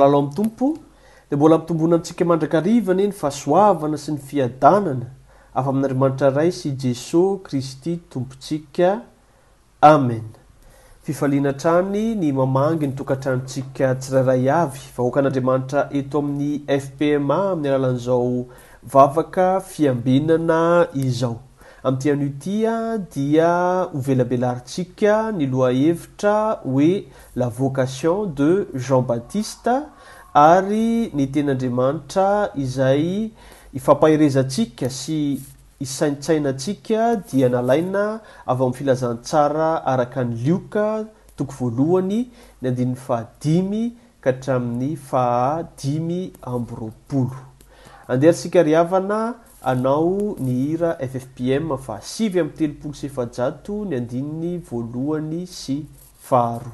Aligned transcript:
lalo 0.00 0.18
ami'ny 0.18 0.34
tompo 0.34 0.66
dia 1.28 1.36
mbola 1.36 1.58
mitombona 1.58 1.94
antsika 1.96 2.24
mandrakarivana 2.24 3.02
e 3.04 3.10
ny 3.10 3.16
fahasoavana 3.20 3.96
sy 4.04 4.12
ny 4.16 4.22
fiadanana 4.30 5.06
afa 5.58 5.68
amin'andriamanitra 5.70 6.30
ray 6.38 6.50
sy 6.58 6.68
i 6.72 6.76
jesosy 6.84 7.22
kristy 7.46 7.92
tompontsika 8.12 8.88
amen 9.92 10.24
fifaliana 11.06 11.52
trany 11.62 12.02
ny 12.22 12.28
mamangy 12.40 12.88
nytokantranintsika 12.90 13.86
tsirairay 14.00 14.44
avy 14.60 14.80
vahoaka 14.96 15.18
an'andriamanitra 15.24 15.86
eto 16.00 16.14
amin'ny 16.24 16.50
fpma 16.82 17.38
amin'ny 17.52 17.74
alalan'izao 17.76 18.28
vavaka 18.94 19.48
fiambinana 19.72 20.60
izao 21.06 21.36
amin' 21.82 21.98
tianohytia 21.98 22.76
ah, 22.92 22.98
dia 23.00 23.52
hovelabelaritsika 23.92 25.32
ny 25.32 25.46
lohahevitra 25.48 26.60
hoe 26.64 27.06
la 27.36 27.48
vocation 27.48 28.34
de 28.36 28.66
jean 28.76 29.04
batista 29.08 29.74
ary 30.34 31.08
ny 31.16 31.24
tenyandriamanitra 31.32 32.28
izay 32.64 33.30
ifampahirezantsika 33.72 34.90
sy 34.90 35.40
isaintsainantsika 35.80 37.16
dia 37.30 37.48
nalaina 37.48 38.06
avy 38.44 38.60
amin'ny 38.64 38.76
filazantsara 38.78 39.70
araka 39.92 40.24
ny 40.24 40.34
lioka 40.44 40.86
toko 41.36 41.52
voalohany 41.60 42.28
ny 42.60 42.68
andin'ny 42.68 42.96
fahadimy 43.00 43.82
ka 44.20 44.30
hatramin'ny 44.36 44.96
fahadimy 45.10 46.22
amby 46.44 46.76
roaolo 46.76 47.46
andeharysika 48.08 48.62
rihavana 48.68 49.22
anao 49.68 50.36
ny 50.44 50.52
hira 50.60 50.90
ffpm 51.08 51.66
fa 51.86 51.94
asivy 52.02 52.40
ami'y 52.42 52.56
telopolo 52.60 52.94
sefajato 53.00 53.74
ny 53.88 53.94
andininy 53.98 54.52
voalohany 54.68 55.42
sy 55.58 55.76
faro 56.28 56.72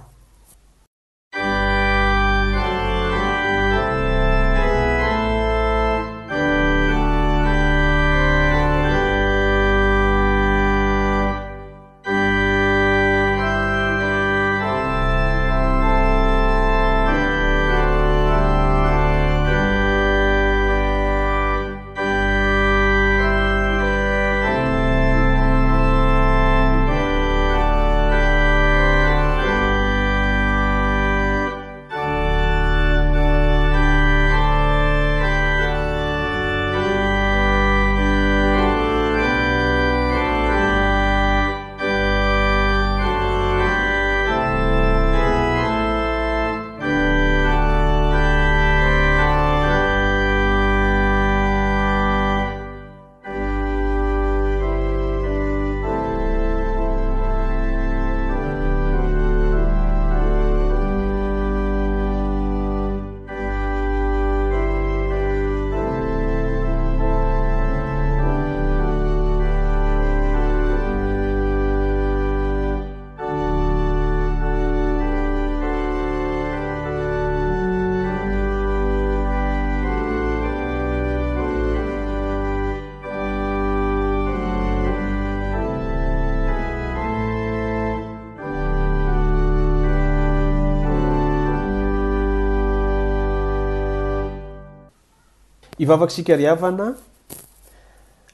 yvavaka 95.87 96.13
sikariavana 96.13 96.85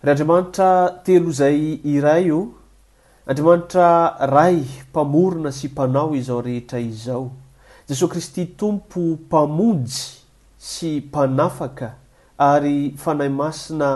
re 0.02 0.10
andriamanitra 0.12 0.70
telo 1.04 1.28
izay 1.32 1.58
iray 1.84 2.24
io 2.30 2.38
andriamanitra 3.28 3.88
ray 4.34 4.58
mpamorona 4.90 5.50
sy 5.52 5.66
mpanao 5.68 6.14
izao 6.16 6.40
rehetra 6.46 6.78
izao 6.80 7.30
jesosy 7.88 8.10
kristy 8.12 8.44
tompo 8.58 9.00
mpamojy 9.24 9.92
sy 10.70 10.90
mpanafaka 11.08 11.88
ary 12.38 12.94
fanay 13.02 13.28
masina 13.40 13.88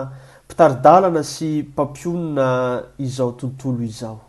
mpitaridalana 0.45 1.23
sy 1.33 1.49
mpampionina 1.69 2.47
izao 3.05 3.31
tontolo 3.39 3.81
izao 3.91 4.19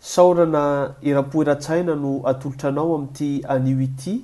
saorana 0.00 0.62
ira-po 1.08 1.42
era-tsaina 1.44 1.94
no 2.02 2.12
atolotranao 2.30 2.92
ami'ity 2.98 3.42
anio 3.54 3.80
ity 3.80 4.14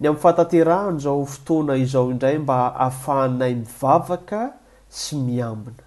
ny 0.00 0.06
amin'ny 0.08 0.20
fantaterahana 0.22 0.94
izao 0.96 1.24
fotoana 1.26 1.76
izao 1.76 2.10
indray 2.10 2.38
mba 2.38 2.54
hahafahanay 2.56 3.54
mivavaka 3.54 4.52
sy 4.88 5.16
miambina 5.16 5.82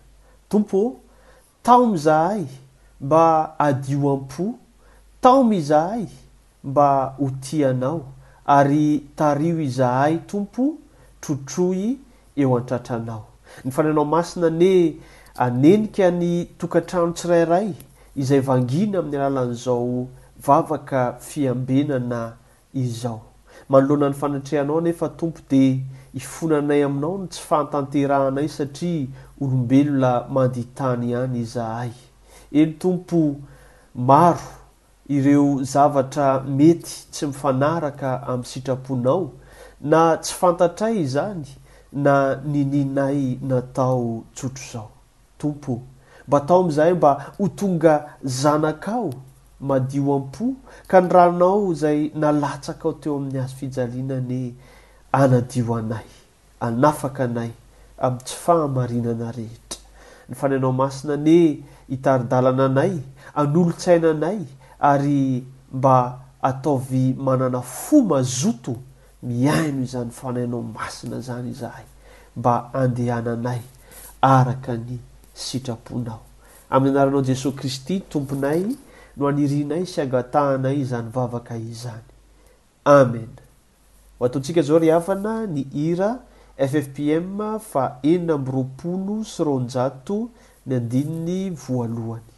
tompoô 0.50 0.96
taomyzahay 1.64 2.44
mba 3.02 3.56
adio 3.60 4.10
am-po 4.14 4.46
taomyizahay 5.22 6.06
mba 6.64 6.88
ho 7.20 7.30
tianao 7.42 8.02
ary 8.46 9.00
tario 9.16 9.62
izahay 9.62 10.18
tompo 10.28 10.64
trotroy 11.22 11.96
eo 12.38 12.56
an-tratranao 12.60 13.24
ny 13.64 13.72
fananao 13.72 14.06
masina 14.06 14.48
ane 14.48 14.96
anenika 15.36 16.12
ny 16.12 16.46
tokantrano 16.60 17.12
tsirairay 17.16 17.70
izay 18.16 18.40
vangina 18.44 19.00
amin'ny 19.00 19.18
alalan'izao 19.26 20.08
vavaka 20.46 21.14
fiambenana 21.24 22.20
izao 22.74 23.31
manoloana 23.72 24.10
ny 24.10 24.14
fanatrehanao 24.16 24.82
nefa 24.82 25.10
tompo 25.10 25.40
dia 25.50 25.78
hifonanay 26.14 26.84
aminao 26.84 27.18
no 27.18 27.28
tsy 27.28 27.42
fantanterahanay 27.50 28.48
satria 28.50 29.08
olombelona 29.42 30.12
manditany 30.30 31.06
ihany 31.12 31.40
izahay 31.46 31.92
eny 32.52 32.74
tompo 32.82 33.20
maro 33.96 34.50
ireo 35.10 35.64
zavatra 35.74 36.28
mety 36.42 36.94
tsy 37.12 37.26
mifanaraka 37.26 38.10
amin'ny 38.28 38.50
sitraponao 38.52 39.22
na 39.92 40.00
tsy 40.22 40.34
fantatray 40.40 40.96
izany 41.04 41.48
na 42.04 42.14
ninianay 42.54 43.22
natao 43.50 44.24
tsotro 44.36 44.64
izao 44.68 44.92
tompo 45.38 45.82
mba 46.28 46.40
tao 46.40 46.64
mn'izahay 46.64 46.94
mba 46.94 47.12
ho 47.38 47.48
tonga 47.48 47.94
zanakao 48.24 49.10
madio 49.62 50.14
am-po 50.18 50.56
ka 50.88 51.00
ny 51.02 51.08
ranao 51.10 51.72
izay 51.72 52.10
nalatsaka 52.16 52.88
ao 52.88 52.94
teo 52.98 53.16
amin'ny 53.18 53.40
azo 53.42 53.54
fijaliana 53.60 54.18
ny 54.30 54.54
anadio 55.12 55.74
anay 55.80 56.08
anafaka 56.68 57.24
anay 57.24 57.52
amin'n 58.06 58.24
tsy 58.26 58.36
fahamarinana 58.44 59.28
rehetra 59.38 59.80
ny 60.30 60.34
fanainao 60.40 60.74
masina 60.82 61.16
ne 61.18 61.38
hitaridalana 61.90 62.66
anay 62.70 62.94
anolotsainanay 63.42 64.40
ary 64.80 65.44
mba 65.74 65.98
ataovy 66.42 67.14
manana 67.26 67.62
fo 67.62 68.02
mazoto 68.12 68.74
miaino 69.24 69.82
izany 69.84 70.12
fanainao 70.12 70.62
masina 70.78 71.18
zany 71.28 71.50
izahay 71.54 71.86
mba 72.36 72.74
andehananay 72.74 73.62
araka 74.22 74.74
ny 74.86 74.94
sitraponao 75.44 76.22
amin'ny 76.74 76.96
anaranao 76.98 77.22
jesosy 77.22 77.58
kristy 77.58 77.96
tomponay 78.00 78.64
no 79.18 79.28
anirinay 79.28 79.84
syangatahana 79.84 80.72
izany 80.74 81.10
vavaka 81.10 81.56
izany 81.58 82.08
amen 82.86 83.32
o 84.20 84.26
ataontsika 84.28 84.62
zao 84.62 84.80
ri 84.84 84.90
havana 84.94 85.34
ny 85.54 85.64
hira 85.76 86.10
ffpm 86.58 87.38
fa 87.72 87.84
enina 88.12 88.34
amby 88.40 88.52
ropolo 88.58 89.16
sy 89.34 89.44
ronjato 89.48 90.18
ny 90.68 90.72
andini 90.80 91.20
ny 91.50 91.58
voalohany 91.64 92.30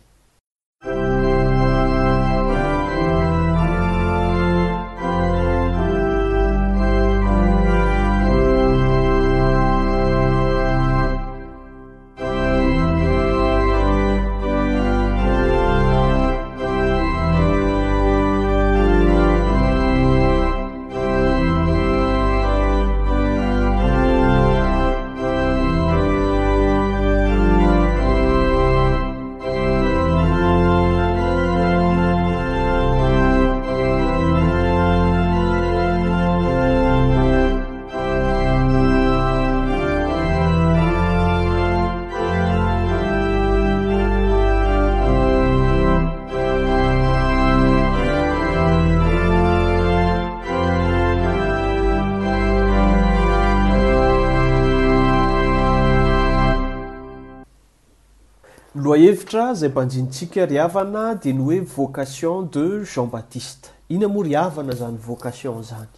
zay 59.34 59.68
mbanjinitsika 59.70 60.46
riavana 60.46 61.16
de 61.24 61.32
ny 61.34 61.42
oe 61.42 61.60
vocation 61.66 62.44
de 62.54 62.84
jean 62.86 63.08
baptiste 63.10 63.70
ina 63.90 64.08
moriavana 64.08 64.76
zany 64.78 64.98
vocation 65.08 65.64
zany 65.64 65.90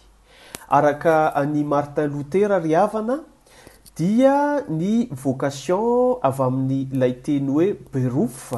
araka 0.68 1.34
any 1.36 1.62
martin 1.64 2.08
loutera 2.08 2.58
riavana 2.60 3.18
dia 3.96 4.62
ny 4.68 5.08
vocation 5.22 6.16
avy 6.24 6.42
amin'ny 6.46 6.88
lay 7.00 7.12
teny 7.20 7.50
hoe 7.52 7.68
berouf 7.92 8.54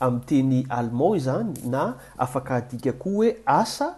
amin'nyteny 0.00 0.64
alleman 0.78 1.16
izany 1.20 1.52
na 1.74 1.84
afaka 2.16 2.54
hadika 2.54 2.92
koa 2.92 3.12
hoe 3.14 3.34
asa 3.46 3.90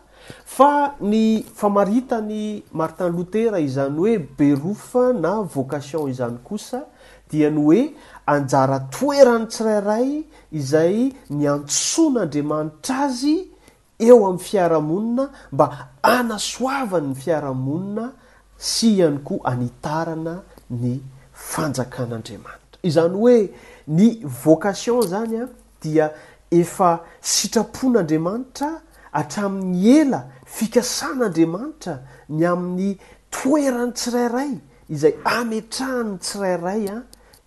fa 0.56 0.72
ny 1.00 1.44
famarita 1.60 2.18
ny 2.26 2.62
martin 2.72 3.14
loutera 3.14 3.60
izany 3.60 3.96
hoe 4.02 4.18
berouf 4.18 4.90
na 5.22 5.36
vocation 5.42 6.10
izany 6.10 6.42
kosa 6.48 6.82
dia 7.30 7.50
ny 7.50 7.62
oe 7.70 7.80
anjara 8.26 8.78
toerany 8.90 9.46
tsirairay 9.52 10.10
izay 10.58 10.98
ny 11.36 11.44
antsona 11.54 12.20
andriamanitra 12.24 12.96
azy 13.06 13.36
eo 14.06 14.18
amin'ny 14.28 14.40
fiarahamonina 14.48 15.24
mba 15.52 15.66
anasoavany 16.16 17.08
ny 17.10 17.14
fiarahamonina 17.22 18.06
sy 18.70 18.86
ihany 18.96 19.18
koa 19.28 19.44
anitarana 19.52 20.34
ny 20.82 20.92
fanjakan'andriamanitra 21.50 22.76
izany 22.88 23.14
hoe 23.20 23.38
ny 23.98 24.06
vocation 24.44 25.02
zany 25.12 25.36
a 25.44 25.48
dia 25.82 26.06
efa 26.60 26.90
sitrapon'andriamanitra 27.32 28.70
hatramin'ny 29.16 29.88
ela 30.00 30.20
fikasanaandriamanitra 30.56 31.94
ny 32.38 32.42
amin'ny 32.52 32.94
toerany 33.36 33.92
tsirairay 33.98 34.52
izay 34.94 35.14
ametrahanyny 35.38 36.18
tsirairaya 36.24 36.96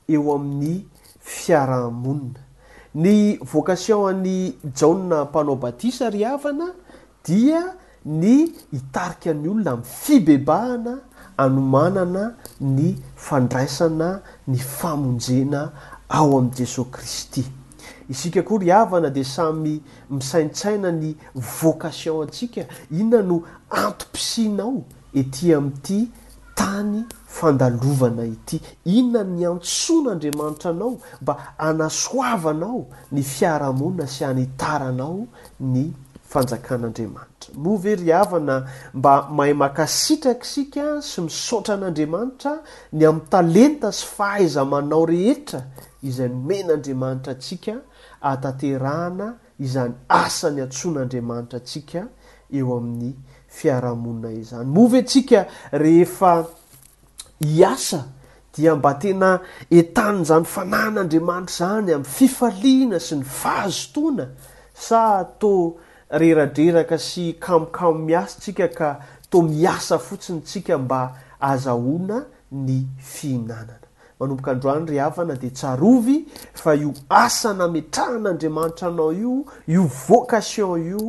eo 0.07 0.33
amin'ny 0.35 0.85
fiarahamonina 1.19 2.39
ny 2.95 3.37
vocation 3.43 4.07
any 4.13 4.55
jaona 4.75 5.25
mpanao 5.25 5.55
batisa 5.55 6.09
ryhavana 6.09 6.73
dia 7.25 7.75
ny 8.05 8.47
hitarika 8.71 9.29
any 9.31 9.47
olona 9.49 9.73
min'ny 9.75 9.87
fibebahana 10.03 10.93
anomanana 11.37 12.23
ny 12.61 12.95
fandraisana 13.15 14.21
ny 14.47 14.57
famonjena 14.57 15.61
ao 16.09 16.37
amin'ni 16.37 16.55
jesosy 16.57 16.89
kristy 16.95 17.43
isika 18.09 18.41
koa 18.43 18.61
ryhavana 18.63 19.09
dia 19.13 19.23
samy 19.25 19.81
misaintsaina 20.09 20.91
ny 21.01 21.15
vocation 21.59 22.23
antsika 22.23 22.63
inona 22.91 23.21
no 23.27 23.43
antompisinao 23.69 24.83
ety 25.13 25.53
amin'ity 25.53 26.07
tany 26.57 27.03
fandalovana 27.35 28.25
ity 28.25 28.61
inona 28.85 29.23
ny 29.23 29.45
antson'andriamanitra 29.53 30.69
anao 30.71 30.93
mba 31.21 31.33
anasoavanao 31.69 32.81
ny 33.11 33.21
fiarahamonina 33.33 34.07
sy 34.15 34.21
anitaranao 34.29 35.19
ny 35.71 35.83
fanjakan'andriamanitra 36.31 37.49
moa 37.63 37.77
ve 37.83 37.95
ry 38.01 38.09
havana 38.17 38.55
mba 38.93 39.15
mahay 39.37 39.53
makasitrak 39.63 40.43
sika 40.53 40.85
sy 41.09 41.21
misotran'andriamanitra 41.27 42.53
ny 42.97 43.03
amin'ny 43.09 43.29
talenta 43.31 43.89
sy 43.99 44.05
faaiza 44.17 44.65
manao 44.73 45.05
rehetra 45.13 45.61
izay 46.09 46.29
nomen'andriamanitra 46.35 47.31
atsika 47.37 47.75
ataterahana 48.31 49.27
izany 49.65 49.93
asany 50.23 50.59
antsoan'andriamanitra 50.65 51.57
antsika 51.61 52.01
eo 52.57 52.69
amin'ny 52.79 53.11
fiarahamonina 53.57 54.29
io 54.31 54.43
zany 54.43 54.65
movy 54.69 54.97
atsika 54.97 55.47
rehefa 55.71 56.45
iasa 57.41 58.05
dia 58.55 58.75
mba 58.75 58.93
tena 58.93 59.39
etana 59.71 60.23
zany 60.23 60.45
fanahin'andriamanitra 60.45 61.55
zany 61.57 61.91
am'ny 61.97 62.13
fifaliana 62.17 62.99
sy 63.07 63.15
ny 63.21 63.25
fahazotoana 63.41 64.25
sa 64.87 65.01
to 65.41 65.51
reradreraka 66.19 66.97
sy 67.09 67.31
kamokamo 67.43 67.99
miasa 68.07 68.39
tsika 68.41 68.67
ka 68.79 68.89
to 69.29 69.41
miasa 69.41 69.97
fotsiny 70.07 70.41
tsika 70.47 70.77
mba 70.85 71.01
azahoina 71.51 72.17
ny 72.51 72.77
fihinanana 73.11 73.85
manomboka 74.19 74.51
androany 74.53 74.85
ry 74.91 74.99
avana 75.07 75.35
de 75.41 75.49
tsarovy 75.59 76.17
fa 76.61 76.71
io 76.75 76.93
asana 77.23 77.65
metrahan'andriamanitra 77.73 78.87
anao 78.89 79.11
io 79.11 79.35
io 79.73 79.83
vocation 80.07 80.79
io 80.91 81.03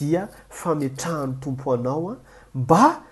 dia 0.00 0.28
fametrahano 0.48 1.34
tompo 1.40 1.72
anao 1.74 2.10
a 2.10 2.16
mba 2.54 3.02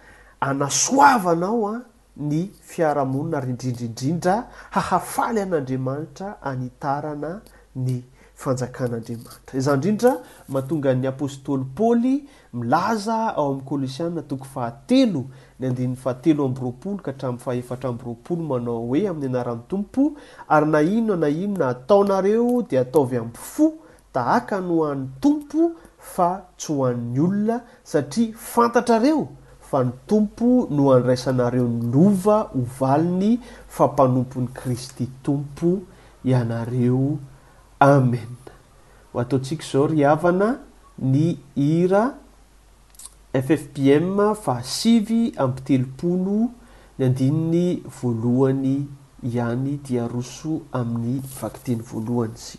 anasoavanao 0.41 1.69
a 1.69 1.83
ny 2.17 2.51
fiarahamonina 2.63 3.39
ary 3.39 3.51
indrindraindrindra 3.53 4.49
hahafaly 4.71 5.41
an'andriamanitra 5.41 6.31
anitarana 6.51 7.41
ny 7.77 8.03
fanjakan'andriamanitra 8.43 9.59
izay 9.59 9.75
indrindra 9.77 10.13
mahatonga 10.49 10.95
ny 11.01 11.07
apostôly 11.13 11.65
paoly 11.77 12.15
milaza 12.55 13.19
ao 13.37 13.49
amn'ny 13.53 13.63
kolosianna 13.71 14.23
toko 14.31 14.45
fahatelo 14.55 15.25
ny 15.61 15.65
andin'ny 15.71 15.97
fahatelo 15.97 16.45
am 16.49 16.55
roapolo 16.63 16.97
ka 17.07 17.13
htramfaefatra 17.13 17.91
am 17.91 17.99
ropolo 18.07 18.43
manao 18.51 18.81
hoe 18.87 19.09
amin'ny 19.09 19.27
anarany 19.33 19.61
tompo 19.69 20.13
ary 20.49 20.67
naino 20.71 21.17
na 21.17 21.29
inona 21.29 21.69
ataonareo 21.75 22.63
di 22.63 22.77
ataovy 22.79 23.17
am 23.17 23.33
fo 23.33 23.73
da 24.15 24.27
aka 24.27 24.61
nohoan'ny 24.61 25.09
tompo 25.21 25.71
fa 26.15 26.29
tsy 26.59 26.73
hohan'ny 26.77 27.19
olona 27.27 27.57
satria 27.91 28.39
fantatrareo 28.53 29.21
fa 29.69 29.79
ny 29.87 29.91
tompo 30.11 30.49
no 30.77 30.85
anraisanareo 30.97 31.67
ny 31.75 31.83
lova 31.95 32.39
hovaliny 32.57 33.31
fampanompon'ny 33.77 34.51
kristy 34.59 35.05
tompo 35.27 35.71
ianareo 36.31 37.05
amen 37.93 38.33
ho 39.13 39.17
ataontsika 39.25 39.65
zao 39.71 39.85
ry 39.93 40.01
havana 40.09 40.49
ny 41.13 41.27
hira 41.61 42.05
ffbm 43.47 44.17
fa 44.45 44.53
asivy 44.65 45.23
ampitelopono 45.47 46.39
ny 46.97 47.03
andinin'ny 47.09 47.65
voalohany 47.99 48.75
ihany 49.31 49.73
diaroso 49.87 50.53
amin'ny 50.81 51.15
vakiteny 51.39 51.83
voalohany 51.91 52.39
sy 52.49 52.59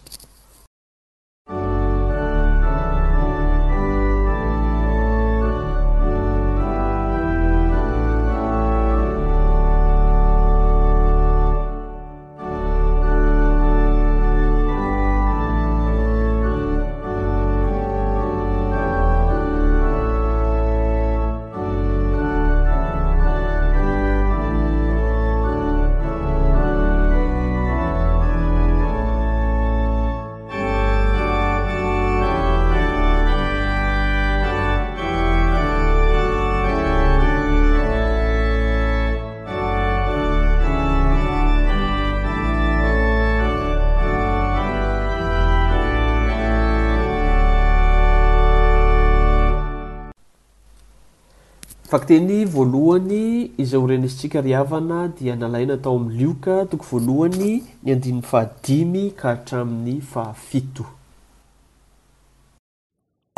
teny 52.11 52.45
voalohany 52.53 53.51
izay 53.61 53.79
orenaizytsika 53.83 54.41
ri 54.43 54.51
havana 54.59 54.97
dia 55.19 55.35
nalaina 55.39 55.73
atao 55.79 55.93
amin'ny 55.99 56.17
lioka 56.21 56.55
toko 56.71 56.83
voalohany 56.91 57.47
ny 57.85 57.89
andinin'ny 57.93 58.25
fahadimy 58.31 59.03
ka 59.19 59.27
hatramin'ny 59.33 59.93
fahafito 60.11 60.85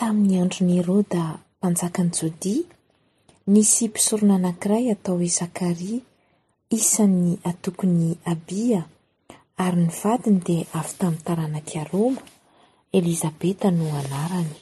tamin'ny 0.02 0.34
andro 0.46 0.64
ny 0.70 0.80
roda 0.90 1.24
mpanjaka 1.58 2.02
ny 2.04 2.12
jodia 2.18 2.64
nisy 3.54 3.84
mpisorona 3.88 4.36
anankiray 4.42 4.86
atao 4.96 5.18
hoe 5.22 5.32
zakaria 5.42 6.00
isany 6.78 7.32
atokon'ny 7.52 8.02
abia 8.34 8.82
ary 9.66 9.82
ny 9.86 9.90
vadiny 10.02 10.40
di 10.48 10.58
avy 10.80 10.94
tamin'ny 11.00 11.24
taranakiaroma 11.28 12.22
elizabeta 12.98 13.68
no 13.72 13.86
anarany 14.02 14.56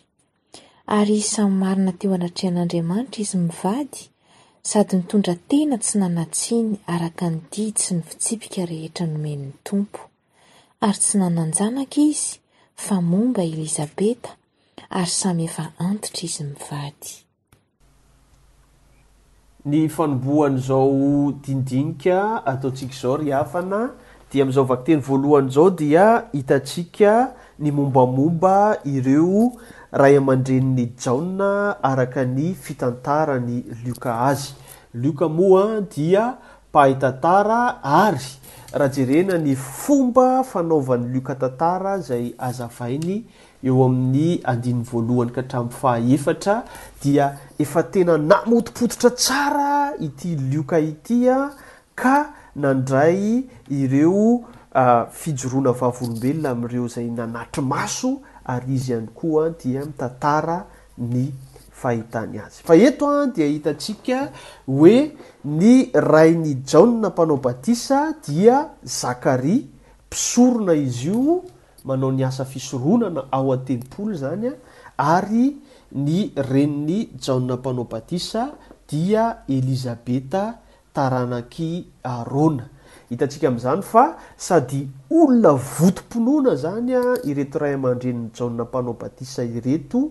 ary 0.91 1.21
samy 1.25 1.55
marina 1.59 1.91
teo 1.99 2.13
anatrehan'andriamanitra 2.15 3.21
izy 3.21 3.37
mivady 3.37 3.99
sady 4.71 4.97
nytondra 4.97 5.33
tena 5.49 5.75
tsy 5.83 5.95
nanatsiny 6.01 6.71
araka 6.93 7.25
ny 7.31 7.39
didy 7.51 7.79
sy 7.85 7.93
ny 7.95 8.01
fitsipika 8.09 8.65
rehetra 8.71 9.05
nomen'ny 9.11 9.53
tompo 9.67 9.99
ary 10.85 10.99
tsy 11.03 11.15
nananjanaka 11.21 11.99
izy 12.09 12.25
fa 12.85 12.95
momba 13.11 13.41
elizabeta 13.51 14.31
ary 14.99 15.13
samy 15.21 15.43
efa 15.49 15.65
antitra 15.87 16.21
izy 16.27 16.43
mivady 16.49 17.09
ny 19.71 19.79
fanombohana 19.95 20.57
izao 20.59 21.33
dinidinika 21.43 22.17
ataontsika 22.51 22.91
izao 22.97 23.15
ry 23.21 23.29
hafana 23.37 23.81
dia 24.31 24.43
amin'izao 24.43 24.63
avaky 24.67 24.83
teny 24.91 25.03
voalohany 25.07 25.49
zao 25.55 25.69
dia 25.81 26.05
hitatsika 26.35 27.13
ny 27.61 27.69
mombamomba 27.71 28.77
ireo 28.95 29.51
ray 29.93 30.17
aman-dreni'ny 30.17 30.85
jaona 31.03 31.49
araka 31.91 32.25
ny 32.35 32.53
fitantarany 32.65 33.55
lioka 33.85 34.11
azy 34.29 34.51
lioka 35.01 35.25
moa 35.39 35.67
dia 35.95 36.25
pahay 36.73 36.93
tantara 37.03 37.61
ary 38.01 38.25
raha 38.79 38.89
jerena 38.95 39.37
ny 39.45 39.53
fomba 39.81 40.27
fanaovany 40.51 41.05
lioka 41.13 41.35
tantara 41.43 41.93
zay 42.09 42.25
azavainy 42.49 43.15
eo 43.67 43.77
amin'ny 43.87 44.27
andiny 44.51 44.81
voalohany 44.91 45.29
ka 45.37 45.41
atramin'ny 45.45 45.77
fahaefatra 45.83 46.57
dia 47.03 47.27
efa 47.61 47.83
tena 47.93 48.17
na 48.17 48.41
motipototra 48.49 49.09
tsara 49.21 49.73
ity 50.05 50.29
lioka 50.51 50.79
itya 50.91 51.37
ka 52.01 52.15
nandray 52.63 53.45
ireo 53.69 54.41
Ah, 54.73 55.07
fijoroana 55.11 55.73
vavolombelona 55.75 56.51
amin'ireo 56.55 56.87
zay 56.87 57.09
nanatry 57.15 57.61
maso 57.61 58.11
ary 58.53 58.75
izy 58.75 58.93
ihany 58.93 59.07
koa 59.19 59.41
a 59.47 59.49
dia 59.59 59.81
mitantara 59.85 60.55
ny 60.97 61.25
fahitany 61.81 62.37
azy 62.39 62.61
fa 62.63 62.75
eto 62.79 63.09
a 63.17 63.25
dia 63.35 63.47
hitantsika 63.51 64.31
hoe 64.67 65.11
ny 65.43 65.91
rayny 65.93 66.63
jaona 66.65 67.09
mpanao 67.11 67.37
batisa 67.43 68.15
dia 68.25 68.69
zakaria 68.83 69.67
mpisorona 70.07 70.73
izy 70.79 71.07
io 71.11 71.41
manao 71.83 72.11
ny 72.15 72.23
asa 72.23 72.45
fisoronana 72.47 73.27
ao 73.31 73.51
an-tenpolo 73.51 74.15
zany 74.21 74.47
a 74.53 74.55
ary 75.17 75.51
ny 75.91 76.31
renin'ny 76.35 77.09
jaona 77.25 77.57
mpanao 77.59 77.83
batisa 77.91 78.53
dia 78.87 79.37
elizabeta 79.51 80.57
taranaky 80.93 81.87
arona 82.03 82.69
hitantsika 83.11 83.47
amin'izany 83.47 83.81
fa 83.81 84.17
sady 84.37 84.87
olona 85.11 85.51
votompinoana 85.79 86.55
zanya 86.55 87.01
ireto 87.23 87.59
ray 87.59 87.73
amandren'ny 87.77 88.29
jaa 88.37 88.47
mpanao 88.49 88.93
batisa 89.01 89.43
ireto 89.43 90.01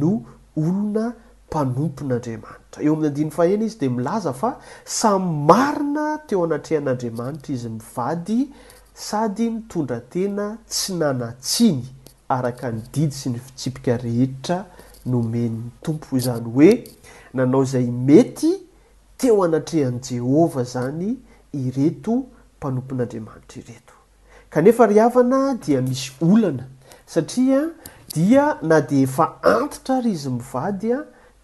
no 0.00 0.12
olona 0.60 1.06
mpanompon'andriamanitra 1.48 2.78
eo 2.86 2.92
amin'ny 2.94 3.06
andiny 3.12 3.30
fahena 3.36 3.64
izy 3.68 3.78
de 3.80 3.88
milaza 3.96 4.32
fa 4.40 4.50
samy 4.84 5.32
marina 5.48 6.06
teo 6.28 6.44
anatrehan'andriamanitra 6.44 7.50
izy 7.56 7.68
mivady 7.68 8.38
sady 9.08 9.44
nitondratena 9.50 10.46
tsy 10.70 10.92
nanatsiny 11.00 11.82
araka 12.28 12.66
ny 12.74 12.80
didy 12.92 13.14
sy 13.20 13.28
ny 13.32 13.38
fitsipika 13.46 13.96
rehetra 13.96 14.58
nomenny 15.06 15.70
tompo 15.82 16.16
izany 16.16 16.44
hoe 16.54 16.70
nanao 17.34 17.64
zay 17.64 17.86
mety 18.06 18.52
teo 19.18 19.40
anatrehan' 19.44 20.00
jehovah 20.08 20.64
zany 20.74 21.16
ireto 21.52 22.22
mpanompon'andriamanitra 22.62 23.58
ireto 23.62 23.94
kanefa 24.50 24.86
ry 24.86 25.00
avana 25.04 25.54
dia 25.66 25.82
misy 25.82 26.12
olana 26.20 26.66
satria 27.06 27.68
dia 28.14 28.58
na 28.62 28.80
di 28.80 29.02
efa 29.02 29.28
antitra 29.42 30.00
ry 30.04 30.12
izy 30.12 30.30
mivady 30.30 30.92
a 30.92 31.00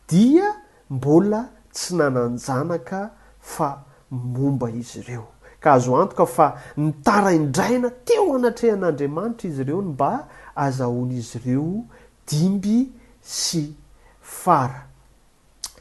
dia 0.09 0.55
mbola 0.91 1.43
tsy 1.73 1.95
nananjanaka 1.99 3.11
fa 3.41 3.71
momba 4.11 4.71
izy 4.71 4.99
ireo 5.01 5.27
ka 5.61 5.73
azo 5.73 5.97
antoka 6.01 6.27
fa 6.27 6.47
nitaraindraina 6.77 7.91
teo 8.07 8.27
anatrehan'andriamanitra 8.37 9.47
izy 9.51 9.63
ireo 9.65 9.81
ny 9.85 9.91
mba 9.95 10.13
azahoan'izy 10.57 11.39
ireo 11.39 11.85
dimby 12.29 12.79
sy 13.23 13.67
fara 14.23 14.88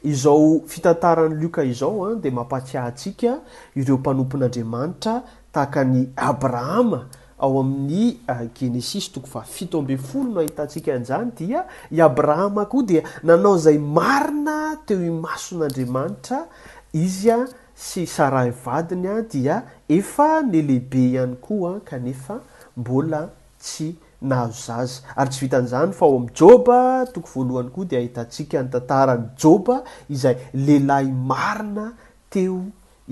izao 0.02 0.60
fitantaran'ny 0.68 1.42
loka 1.42 1.62
izao 1.64 2.04
a 2.04 2.10
ah, 2.10 2.14
de 2.14 2.30
mampatsiahntsika 2.30 3.38
ireo 3.74 3.96
mpanompon'andriamanitra 3.98 5.22
tahakany 5.52 6.06
abrahama 6.16 7.06
ao 7.38 7.60
amin'ny 7.60 8.16
ah, 8.26 8.46
genesis 8.60 9.08
toko 9.12 9.26
fa 9.26 9.42
fito 9.42 9.78
ambe 9.78 9.96
folo 9.98 10.32
nahita 10.34 10.62
antsika 10.62 10.98
nizany 10.98 11.30
dia 11.38 11.64
i 11.90 12.00
abrahama 12.02 12.66
koa 12.66 12.82
dia 12.82 13.02
nanao 13.22 13.58
zay 13.58 13.78
marina 13.78 14.76
teo 14.86 14.98
himason'andriamanitra 15.00 16.44
izy 16.92 17.30
a 17.30 17.36
ah, 17.42 17.46
sy 17.74 18.06
sara 18.06 18.46
ivadiny 18.46 19.08
a 19.08 19.20
dia 19.22 19.62
efa 19.88 20.42
ny 20.42 20.62
lehibe 20.62 21.04
ihany 21.10 21.36
koaa 21.42 21.80
kanefa 21.84 22.40
mbola 22.76 23.28
tsy 23.58 23.94
nahazo 24.20 24.52
zaza 24.66 25.02
ary 25.16 25.30
tsy 25.30 25.40
vitan'izany 25.46 25.92
fa 25.94 26.06
ao 26.06 26.16
ami'n 26.16 26.30
joba 26.34 26.80
toko 27.06 27.28
voalohany 27.34 27.70
koa 27.70 27.84
dia 27.86 27.98
ahitantsika 27.98 28.62
ny 28.62 28.68
tantarany 28.72 29.26
joba 29.38 29.76
izay 30.10 30.34
lehilahi 30.54 31.12
marina 31.30 31.92
teo 32.32 32.58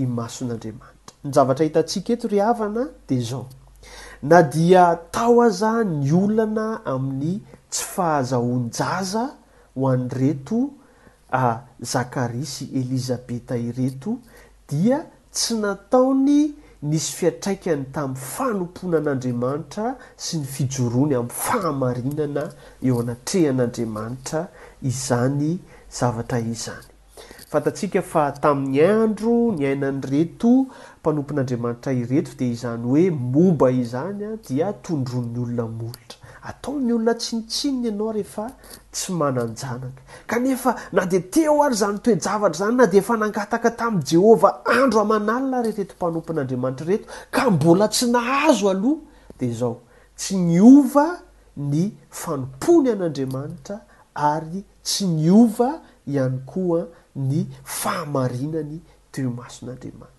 imason'andriamanitra 0.02 1.14
ny 1.24 1.30
zavatra 1.36 1.64
hitantsika 1.68 2.10
eto 2.16 2.26
ry 2.28 2.38
havana 2.42 2.82
di 3.08 3.20
zao 3.22 3.46
na 4.28 4.38
dia 4.42 4.84
tao 5.14 5.38
aza 5.46 5.72
ny 5.84 6.10
olana 6.12 6.66
amin'ny 6.92 7.38
tsy 7.70 7.84
fahazahonjaza 7.94 9.24
ho 9.78 9.88
an'n' 9.92 10.10
reto 10.10 10.60
zakaria 11.92 12.44
sy 12.46 12.64
elizabeta 12.80 13.54
ireto 13.56 14.18
dia 14.68 15.06
tsy 15.32 15.54
nataony 15.62 16.65
nisy 16.82 17.12
fiatraikany 17.18 17.84
tamin'ny 17.92 18.20
fanompona 18.32 18.98
an'andriamanitra 19.02 19.86
sy 20.24 20.40
ny 20.42 20.50
fijorony 20.54 21.14
amin'ny 21.18 21.34
fahamarinana 21.44 22.42
eo 22.88 22.98
anatrehan'andriamanitra 23.04 24.42
izany 24.90 25.54
zavatra 26.00 26.38
izany 26.56 26.90
fatatsika 27.54 28.02
fa 28.10 28.24
tamin'ny 28.44 28.80
andro 29.04 29.34
ny 29.58 29.64
ainany 29.70 30.00
reto 30.12 30.52
mpanompon'andriamanitra 30.66 31.96
ireto 32.02 32.36
dia 32.42 32.52
izany 32.58 32.84
hoe 32.92 33.04
moba 33.36 33.70
izany 33.84 34.22
a 34.30 34.36
dia 34.50 34.70
tondronn'ny 34.88 35.40
olonamolotra 35.46 36.15
ataony 36.50 36.92
olona 36.94 37.14
tsinitsininy 37.18 37.88
ianao 37.88 38.12
rehefa 38.16 38.44
tsy 38.92 39.12
mananjanaka 39.12 40.02
kanefa 40.26 40.72
na 40.92 41.02
de 41.10 41.20
tia 41.20 41.50
ho 41.50 41.56
ary 41.64 41.74
zany 41.74 41.98
toejavatra 41.98 42.58
zany 42.60 42.76
na 42.76 42.86
de 42.86 42.98
efa 43.02 43.14
nangataka 43.18 43.70
tamin' 43.78 44.04
jehova 44.10 44.48
andro 44.78 44.98
haman'alina 45.02 45.58
rereto 45.66 45.94
mpanompon'andriamanitra 45.98 46.86
reto 46.90 47.06
ka 47.34 47.50
mbola 47.54 47.86
tsy 47.94 48.06
nahazo 48.14 48.70
aloha 48.70 49.02
de 49.38 49.46
zaho 49.58 49.78
tsy 50.18 50.34
nyova 50.54 51.06
ny 51.56 51.84
fanompony 52.20 52.88
an'andriamanitra 52.94 53.76
ary 54.14 54.60
tsy 54.86 55.04
ny 55.16 55.30
ova 55.30 55.68
ihany 56.06 56.38
koa 56.50 56.80
ny 57.14 57.40
fahamarinany 57.80 58.78
toe 59.12 59.28
mason'andriamanitra 59.40 60.14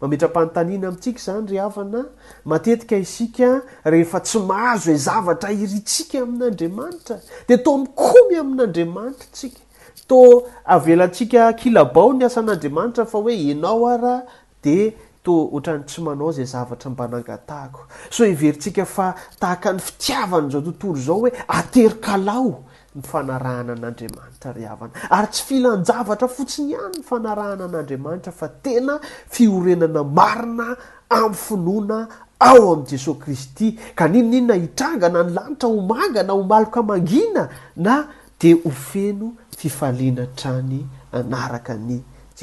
mametram-panitaniana 0.00 0.88
amitsika 0.88 1.18
zany 1.26 1.46
ry 1.52 1.58
havana 1.60 2.04
matetika 2.44 2.96
isika 2.96 3.48
rehefa 3.84 4.20
tsy 4.20 4.38
mahazo 4.38 4.90
e 4.92 4.94
zavatra 5.06 5.50
iritsika 5.52 6.18
amin'andriamanitra 6.26 7.16
de 7.48 7.56
to 7.58 7.70
mikomy 7.82 8.36
amin'andriamanitra 8.42 9.26
tsika 9.34 9.60
to 10.08 10.20
avelatsika 10.66 11.52
kilabao 11.60 12.12
ny 12.18 12.24
asan'andriamanitra 12.26 13.06
fa 13.06 13.18
hoe 13.18 13.36
enao 13.52 13.86
arah 13.92 14.22
de 14.62 14.94
to 15.24 15.34
otran'ny 15.56 15.84
tsy 15.88 16.00
manao 16.06 16.32
zay 16.32 16.44
zavatra 16.54 16.90
mba 16.90 17.04
nangatahako 17.08 17.80
so 18.10 18.26
iverytsika 18.26 18.84
fa 18.86 19.14
tahaka 19.40 19.72
ny 19.72 19.78
fitiavana 19.78 20.48
zao 20.48 20.60
tontolo 20.60 20.96
zao 21.06 21.18
hoe 21.20 21.32
aterykalao 21.48 22.62
nyfanarahana 22.98 23.72
an'andriamanitra 23.78 24.50
ryhavana 24.52 24.92
ary 25.16 25.28
tsy 25.34 25.42
filanjavatra 25.48 26.28
fotsiny 26.36 26.68
ihany 26.74 26.92
ny 26.98 27.02
fanarahana 27.10 27.64
an'andriamanitra 27.68 28.32
fa 28.40 28.48
tena 28.66 28.94
fiorenana 29.36 30.02
marina 30.18 30.66
amin'ny 31.20 31.38
finoana 31.44 31.98
ao 32.50 32.62
amin' 32.72 32.86
jesosy 32.92 33.18
kristy 33.24 33.68
ka 33.98 34.04
nino 34.12 34.28
ninona 34.34 34.56
hitranga 34.64 35.08
na 35.14 35.20
ny 35.26 35.32
lanitra 35.38 35.68
homangana 35.74 36.32
homaloka 36.38 36.80
mangina 36.90 37.44
na 37.86 37.96
dia 38.40 38.56
hofeno 38.64 39.28
fifalinatraany 39.60 40.80
anaraka 41.18 41.74
ny 41.88 41.94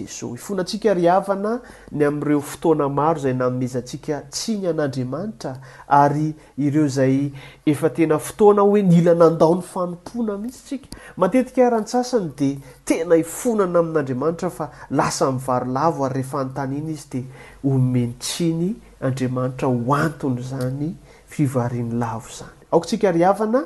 esoy 0.03 0.33
ifonantsika 0.35 0.93
ry 0.97 1.07
havana 1.09 1.59
ny 1.91 2.03
amin'ireo 2.07 2.41
fotoana 2.41 2.87
maro 2.89 3.19
zay 3.19 3.33
nanomezantsika 3.33 4.17
tsiny 4.31 4.67
an'andriamanitra 4.71 5.53
ary 5.99 6.33
ireo 6.57 6.87
zay 6.87 7.31
efa 7.65 7.89
tena 7.95 8.17
fotoana 8.19 8.61
hoe 8.61 8.81
nila 8.83 9.13
nandao 9.15 9.55
ny 9.55 9.61
fanompona 9.73 10.37
mhitsy 10.37 10.63
tsika 10.67 10.87
matetika 11.17 11.61
aran--sasany 11.67 12.29
dia 12.39 12.57
tena 12.87 13.15
ifonana 13.15 13.79
amin'andriamanitra 13.79 14.49
fa 14.49 14.65
lasa 14.89 15.31
mivarolavo 15.31 16.05
ary 16.05 16.15
rehefa 16.21 16.37
nontaniny 16.43 16.91
izy 16.93 17.07
dia 17.13 17.47
omeny 17.73 18.13
tsiny 18.19 18.75
andriamanitra 19.01 19.67
hoantony 19.67 20.41
zany 20.51 20.93
fivariany 21.29 21.93
lavo 21.99 22.29
zany 22.39 22.53
aoktsikaryavana 22.71 23.61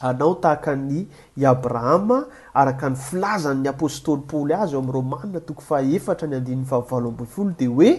anao 0.00 0.34
tahaka 0.34 0.76
ny 0.76 1.06
abrahama 1.46 2.24
araka 2.54 2.88
ny 2.90 2.96
filazany'ny 2.96 3.68
apôstoly 3.68 4.22
paoly 4.30 4.54
azy 4.54 4.76
o 4.76 4.80
amin'ny 4.80 4.94
romania 4.94 5.40
toko 5.40 5.60
faefatra 5.68 6.28
ny 6.28 6.36
andin'ny 6.38 6.64
vaovalo 6.70 7.08
ambo'nfolo 7.12 7.54
de 7.58 7.66
hoe 7.66 7.90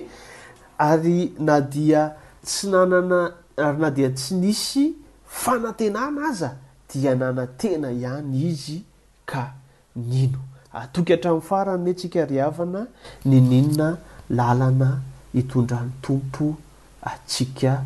ary 0.78 1.34
na 1.40 1.60
dia 1.62 2.16
tsy 2.44 2.68
nanana 2.70 3.34
ary 3.58 3.78
na 3.78 3.90
dia 3.92 4.10
tsy 4.14 4.36
nisy 4.36 4.96
fanantenana 5.26 6.28
aza 6.30 6.54
dia 6.94 7.16
nana 7.16 7.48
tena 7.48 7.92
ihany 7.92 8.38
izy 8.48 8.84
ka 9.26 9.54
nino 9.96 10.40
atoky 10.74 11.14
hatramin'ny 11.14 11.48
farany 11.48 11.84
ne 11.84 11.92
antsika 11.92 12.26
ri 12.26 12.38
havana 12.38 12.88
ny 13.26 13.40
ninona 13.42 13.98
lalana 14.30 15.02
hitondran'ny 15.34 15.92
tompo 16.02 16.56
atsika 17.04 17.84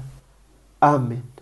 amen 0.81 1.32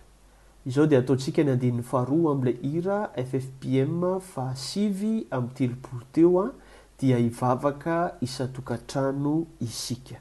izao 0.69 0.85
dia 0.89 0.99
ataontsika 1.03 1.41
ny 1.43 1.51
andin'ny 1.53 1.85
faharoa 1.91 2.33
am'lay 2.35 2.57
ira 2.79 2.97
ffpm 3.23 4.03
fa 4.31 4.43
asivy 4.51 5.11
amiy 5.37 5.53
tilopolo 5.57 6.05
teo 6.13 6.39
a 6.45 6.47
dia 7.01 7.17
hivavaka 7.25 7.97
isatokantrano 8.27 9.35
isika 9.67 10.15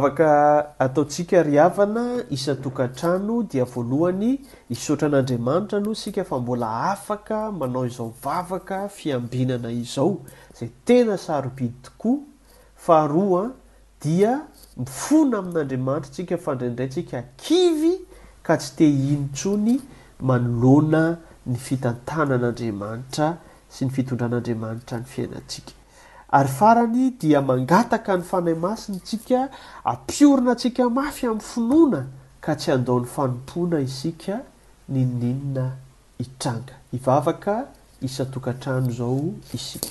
afaka 0.00 0.80
ataotsika 0.80 1.42
ry 1.42 1.60
avana 1.60 2.04
isan-tokantrano 2.36 3.34
dia 3.52 3.64
voalohany 3.68 4.30
isotran'andriamanitra 4.72 5.80
noh 5.84 5.94
sika 6.02 6.24
fa 6.24 6.38
mbola 6.40 6.68
afaka 6.92 7.52
manao 7.52 7.86
izao 7.86 8.14
vavaka 8.24 8.78
fiambinana 8.88 9.70
izao 9.70 10.14
zay 10.60 10.68
tena 10.84 11.18
sarobidy 11.18 11.74
tokoa 11.84 12.18
faharoa 12.84 13.44
dia 14.02 14.40
mifona 14.76 15.38
amin'andriamanitra 15.38 16.12
sika 16.16 16.36
fa 16.38 16.54
ndraindraytsika 16.54 17.14
akivy 17.18 17.92
ka 18.42 18.56
tsy 18.56 18.70
te 18.76 18.86
ino 18.90 19.28
tsony 19.36 19.76
manolona 20.30 21.02
ny 21.46 21.56
fitantanan'andriamanitra 21.66 23.28
sy 23.68 23.82
ny 23.84 23.90
fitondran'andriamanitra 23.90 24.96
ny 24.98 25.04
fiainatsika 25.14 25.79
ary 26.32 26.48
farany 26.58 27.04
dia 27.20 27.40
mangataka 27.42 28.16
ny 28.16 28.22
fanay 28.30 28.54
masiny 28.64 29.00
tsika 29.02 29.40
ampiorina 29.92 30.52
atsika 30.54 30.84
mafy 30.98 31.26
amin'ny 31.26 31.46
finoana 31.52 32.00
ka 32.44 32.52
tsy 32.60 32.70
andaon'ny 32.76 33.08
fanompoana 33.14 33.78
isika 33.88 34.36
ny 34.92 35.02
ninina 35.04 35.66
hitranga 36.18 36.74
ivavaka 36.98 37.54
isatokantrano 38.08 38.88
izao 38.92 39.22
isika 39.58 39.88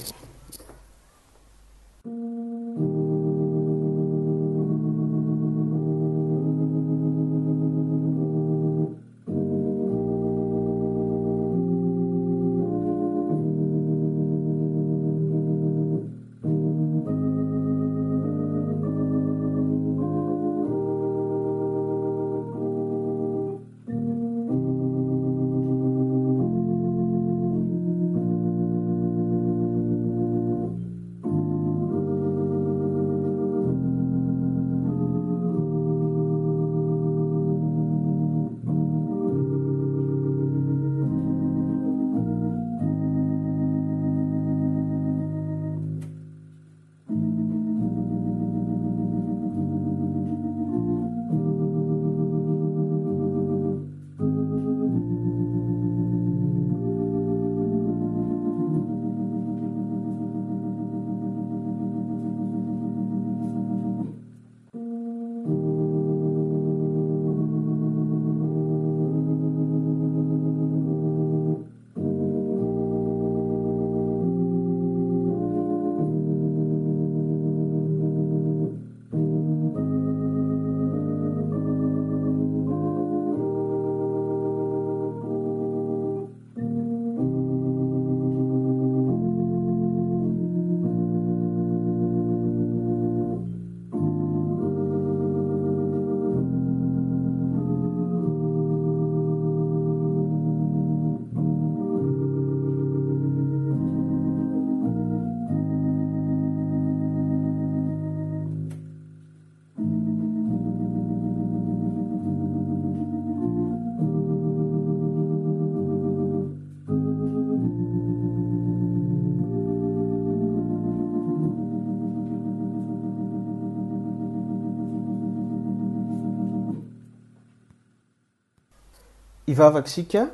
vavaka 129.60 129.90
sika 129.92 130.28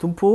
tompo 0.00 0.30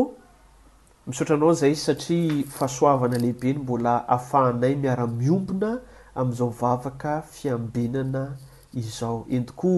misotranao 1.07 1.53
zay 1.53 1.73
satria 1.75 2.43
fahasoavana 2.55 3.17
lehibe 3.17 3.53
ny 3.53 3.59
mbola 3.59 3.93
ahafahanay 4.09 4.75
miara-miombona 4.75 5.69
am'izao 6.15 6.49
vavaka 6.61 7.21
fiambenana 7.21 8.37
izao 8.73 9.25
entoko 9.29 9.71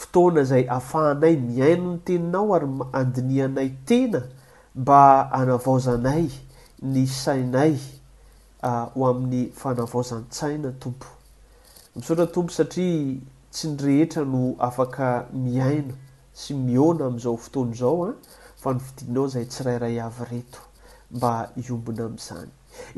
fotoana 0.00 0.44
zay 0.44 0.68
ahafahanay 0.70 1.34
miaino 1.36 1.90
ny 1.92 1.98
teninao 2.04 2.54
ary 2.56 2.68
andinianay 2.92 3.70
tena 3.86 4.22
mba 4.74 5.32
anavaozanay 5.32 6.26
ny 6.82 7.06
sainay 7.06 7.76
ah, 8.62 8.84
ho 8.94 9.08
amin'ny 9.10 9.50
fanavaozan-tsaina 9.62 10.72
tompo 10.80 11.06
misaotra 11.96 12.26
tompo 12.26 12.52
satria 12.52 13.18
tsy 13.50 13.68
ny 13.68 13.76
rehetra 13.86 14.24
no 14.24 14.54
afaka 14.58 15.26
miaino 15.32 15.94
sy 16.34 16.54
miona 16.54 17.06
am'izao 17.06 17.36
fotony 17.36 17.74
zao 17.78 18.04
a 18.04 18.08
ah, 18.10 18.14
fa 18.58 18.72
nifidiinao 18.74 19.28
zay 19.28 19.44
tsyrairay 19.44 20.00
avy 20.02 20.24
reto 20.30 20.62
mba 21.14 21.32
iombina 21.62 22.02
am'izany 22.10 22.48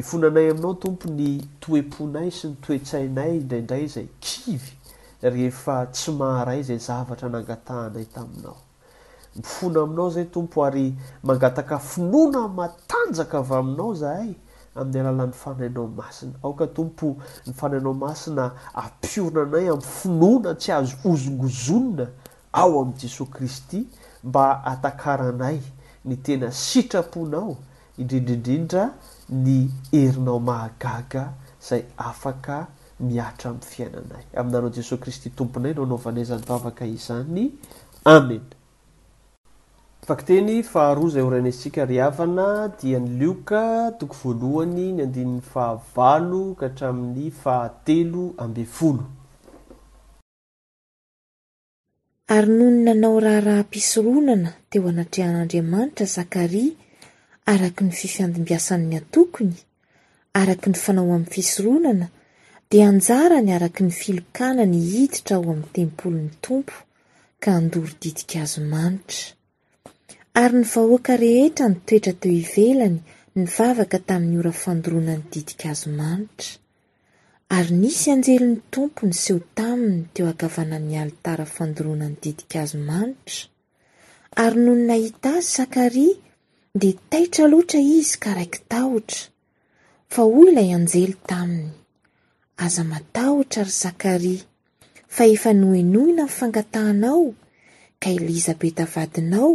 ifonanay 0.01 0.49
aminao 0.53 0.75
tompo 0.81 1.09
ny 1.19 1.43
toeponay 1.61 2.31
sy 2.33 2.49
ny 2.49 2.57
toetsainay 2.65 3.37
indraindray 3.41 3.87
zay 3.93 4.09
kivy 4.21 4.73
rehefa 5.23 5.77
tsy 5.93 6.13
maharay 6.17 6.63
zay 6.65 6.79
zavatra 6.79 7.29
nangatahanay 7.29 8.07
tainao 8.15 8.57
mifona 9.37 9.83
aminao 9.85 10.11
zay 10.11 10.25
tompo 10.33 10.65
ary 10.65 10.89
angataka 11.29 11.79
finona 11.79 12.47
atanjaka 12.65 13.37
avy 13.43 13.55
aminao 13.61 13.95
zahay 13.95 14.33
amin'ny 14.75 15.01
alalan'ny 15.01 15.33
fanainao 15.33 15.87
masina 15.87 16.39
aoka 16.45 16.67
tompo 16.67 17.17
ny 17.47 17.53
fanainao 17.53 17.95
masina 17.95 18.53
apiorinanay 18.73 19.69
amy 19.75 19.83
finona 19.93 20.55
tsy 20.57 20.73
azo 20.73 20.97
ozongozonona 21.05 22.09
ao 22.57 22.81
amin'y 22.81 22.99
jesos 23.01 23.29
kristy 23.37 23.81
mba 24.25 24.65
atakaranay 24.65 25.59
ny 26.05 26.17
tena 26.23 26.49
sitraponao 26.53 27.57
indrindraindrindra 27.99 28.85
ny 29.47 29.57
herinao 29.93 30.39
mahagaga 30.49 31.25
izay 31.63 31.83
afaka 32.09 32.57
miatra 33.09 33.49
amin'ny 33.51 33.69
fiainanay 33.73 34.25
aminanao 34.41 34.71
jesos 34.77 35.01
kristy 35.03 35.31
tomponay 35.39 35.75
no 35.77 35.83
anaovanay 35.85 36.23
izany 36.27 36.45
vavaka 36.49 36.85
izany 36.97 37.45
amena 38.15 38.55
fak 40.07 40.21
teny 40.29 40.55
faharoazay 40.73 41.23
oranay 41.29 41.53
nsika 41.53 41.85
ri 41.85 41.97
havana 41.99 42.69
dia 42.83 42.99
ny 43.01 43.11
lioka 43.19 43.63
toko 43.99 44.15
voalohany 44.23 44.93
ny 44.97 45.03
andinin'ny 45.05 45.43
fahavalo 45.53 46.55
ka 46.55 46.67
hatramin'ny 46.71 47.29
fahatelo 47.43 48.33
ambe 48.39 48.65
folo 48.65 49.05
ary 52.35 52.49
noho 52.59 52.71
ny 52.71 52.79
nanao 52.85 53.17
raha 53.25 53.41
raha 53.49 53.65
mpisoronana 53.69 54.51
teo 54.71 54.85
anatrehan'andriamanitra 54.93 56.07
zakaria 56.17 56.73
araky 57.53 57.83
ny 57.87 57.93
fifiandombiasanny 58.01 58.95
a-tokony 59.01 59.55
araky 60.41 60.67
ny 60.73 60.77
fanao 60.85 61.09
amin'ny 61.17 61.33
fisoronana 61.35 62.07
de 62.71 62.79
anjarany 62.91 63.51
araky 63.59 63.83
ny 63.87 63.93
filokana 64.01 64.63
ny 64.73 64.79
hiditra 64.93 65.35
ao 65.37 65.47
amin'ny 65.53 65.71
tempolon'ny 65.79 66.33
tompo 66.47 66.77
ka 67.43 67.51
andory 67.59 67.95
didika 68.03 68.37
azo 68.45 68.61
manitra 68.75 69.23
ary 70.43 70.55
ny 70.61 70.67
vahoaka 70.73 71.13
rehetra 71.23 71.65
ny 71.71 71.77
toetra 71.87 72.13
teo 72.21 72.35
ivelany 72.43 72.99
ny 73.37 73.45
vavaka 73.57 73.99
tamin'ny 74.09 74.39
ora 74.43 74.53
fandoroanany 74.63 75.23
didika 75.35 75.65
azo 75.75 75.89
manitra 76.01 76.51
ary 77.49 77.71
nisy 77.81 78.07
anjelyny 78.15 78.57
tompo 78.75 79.01
ny 79.07 79.15
seho 79.25 79.39
taminy 79.57 80.01
teo 80.15 80.27
akavanany 80.33 80.95
alitara 81.03 81.47
fandoroana 81.55 82.07
ny 82.11 82.17
didika 82.23 82.57
azo 82.67 82.79
manitra 82.89 83.47
ary 84.43 84.59
nohony 84.65 84.85
nahita 84.91 85.29
azy 85.39 85.51
zakaria 85.59 86.17
de 86.81 86.89
taitra 87.11 87.45
loatra 87.53 87.79
izy 87.99 88.17
ka 88.23 88.31
raikitahotra 88.39 89.23
fa 90.13 90.23
hoy 90.33 90.47
ilay 90.51 90.71
anjely 90.79 91.15
taminy 91.31 91.71
aza 92.65 92.83
matahotra 92.93 93.63
ary 93.67 93.77
zakarya 93.83 94.43
fa 95.15 95.23
efa 95.35 95.51
noenoina 95.63 96.23
nfangatahanao 96.29 97.27
ka 98.03 98.09
elizabeta 98.19 98.83
vadinao 98.95 99.55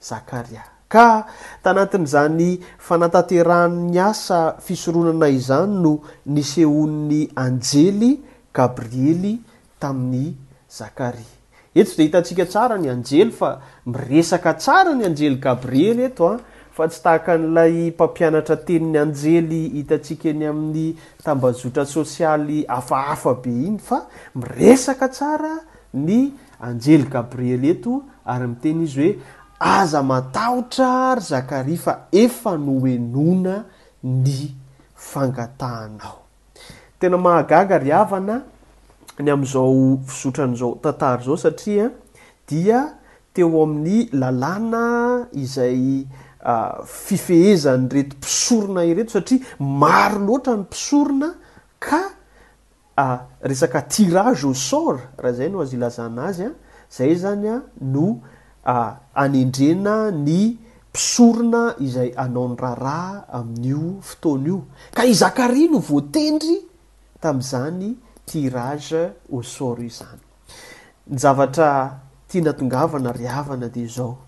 zakaria 0.00 0.62
ka 0.92 1.26
tanatin'zany 1.66 2.62
fanataterahan''ny 2.78 3.98
asa 3.98 4.54
fisoronana 4.62 5.26
izany 5.28 5.74
no 5.82 5.92
nysehoni'ny 6.30 7.32
anjely 7.42 8.22
gabriely 8.54 9.42
tamin'ny 9.82 10.43
zakaria 10.78 11.38
eto 11.74 11.90
de 11.98 12.02
hitantsika 12.06 12.44
tsara 12.50 12.76
ny 12.78 12.86
anjely 12.94 13.32
fa 13.38 13.50
miresaka 13.90 14.52
tsara 14.60 14.92
ny 14.98 15.04
anjely 15.08 15.36
gabriely 15.44 16.02
eto 16.10 16.26
a 16.34 16.36
ah, 16.38 16.40
fa 16.76 16.84
tsy 16.90 17.00
tahaka 17.06 17.32
n'lay 17.42 17.74
mpampianatra 17.94 18.56
teni'ny 18.66 18.98
anjely 19.04 19.60
hitantsika 19.78 20.26
eny 20.34 20.44
amin'ny 20.52 20.86
tambazotra 21.24 21.84
sosialy 21.94 22.58
afaafa 22.78 23.32
be 23.42 23.50
iny 23.68 23.78
fa 23.88 23.98
miresaka 24.38 25.06
tsara 25.16 25.52
ny 26.06 26.20
anjely 26.68 27.06
gabriely 27.14 27.68
eto 27.74 27.92
ary 28.32 28.46
miteny 28.52 28.82
izy 28.90 29.00
hoe 29.00 29.18
aza 29.76 30.00
matahotra 30.10 30.88
ary 31.14 31.22
zakaria 31.30 31.78
fa 31.86 31.94
efa 32.22 32.52
noenona 32.66 33.56
ny 34.24 34.38
fangatahanaotenamahagaga 35.10 37.76
ryavana 37.84 38.36
ny 39.22 39.30
am'izao 39.30 40.00
fizotran'izao 40.08 40.74
tantara 40.82 41.22
zao 41.22 41.36
satria 41.38 41.90
dia 42.48 42.80
teo 43.32 43.62
amin'ny 43.62 44.08
lalàna 44.12 44.86
izay 45.38 46.02
fifehezany 46.86 47.86
rety 47.94 48.16
mpisorona 48.16 48.82
ioreto 48.84 49.12
satria 49.14 49.40
maro 49.58 50.18
loatra 50.18 50.56
ny 50.56 50.62
mpisorona 50.66 51.28
ka 51.78 52.00
resaka 53.42 53.80
tirage 53.82 54.48
asora 54.50 55.02
raha 55.18 55.32
zay 55.36 55.48
no 55.48 55.62
azy 55.62 55.76
ilazana 55.76 56.22
azy 56.28 56.42
a 56.50 56.50
zay 56.90 57.14
zany 57.14 57.48
a 57.54 57.58
no 57.80 58.06
anendrena 59.14 60.10
ny 60.10 60.58
pisorona 60.92 61.74
izay 61.78 62.10
anao 62.16 62.48
n'n- 62.48 62.58
raharah 62.58 63.30
amin'io 63.38 64.00
fotoany 64.02 64.46
io 64.48 64.60
ka 64.94 65.02
i 65.06 65.14
zakharya 65.14 65.70
no 65.70 65.78
voatendry 65.78 66.58
tami'izany 67.22 67.96
tiraza 68.24 69.10
osoro 69.32 69.82
izany 69.82 70.20
ny 71.06 71.18
zavatra 71.18 71.98
tia 72.28 72.42
natongavana 72.42 73.12
ryavana 73.12 73.68
dia 73.68 73.86
zao 73.88 74.18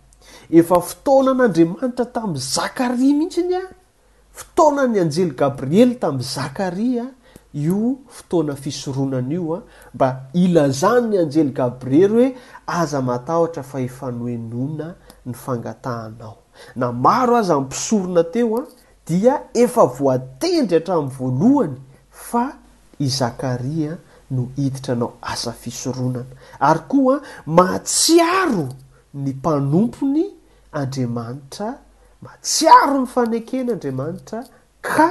efa 0.50 0.80
fotoana 0.80 1.32
an'andriamanitra 1.32 2.06
tamin' 2.14 2.40
zakaria 2.54 3.14
mihitsy 3.18 3.42
ny 3.48 3.54
a 3.56 3.62
fotoana 4.37 4.85
ny 4.92 5.00
anjely 5.04 5.32
gabriely 5.42 5.96
tamin'n 6.00 6.28
zakaria 6.37 7.04
a 7.09 7.14
io 7.56 7.96
fotoana 8.16 8.54
fisoroanana 8.56 9.32
io 9.35 9.54
a 9.56 9.61
mba 9.94 10.09
ilazany 10.44 11.06
ny 11.11 11.16
anjely 11.24 11.52
gabriely 11.56 12.12
hoe 12.12 12.37
aza 12.66 13.00
matahotra 13.02 13.62
fa 13.62 13.80
efanoenoana 13.80 14.88
ny 15.26 15.32
fangatahanao 15.35 16.37
na 16.76 16.92
maro 16.92 17.37
aza 17.37 17.56
min'ny 17.56 17.68
pisorona 17.70 18.24
teo 18.24 18.56
a 18.61 18.62
dia 19.09 19.35
efa 19.64 19.87
voatendry 19.98 20.76
hatramin'ny 20.78 21.12
voalohany 21.18 21.80
fa 22.11 22.44
i 22.98 23.06
zakariaa 23.09 23.96
no 24.30 24.48
hiditra 24.56 24.94
anao 24.94 25.12
aza 25.22 25.52
fisoronana 25.52 26.24
ary 26.68 26.80
koa 26.90 27.16
matsiaro 27.46 28.68
ny 29.22 29.30
mpanompony 29.37 30.24
andriamanitra 30.80 31.68
matsiaro 32.26 32.98
ny 33.00 33.06
fanekeny 33.14 33.68
andriamanitra 33.74 34.38
ka 34.88 35.11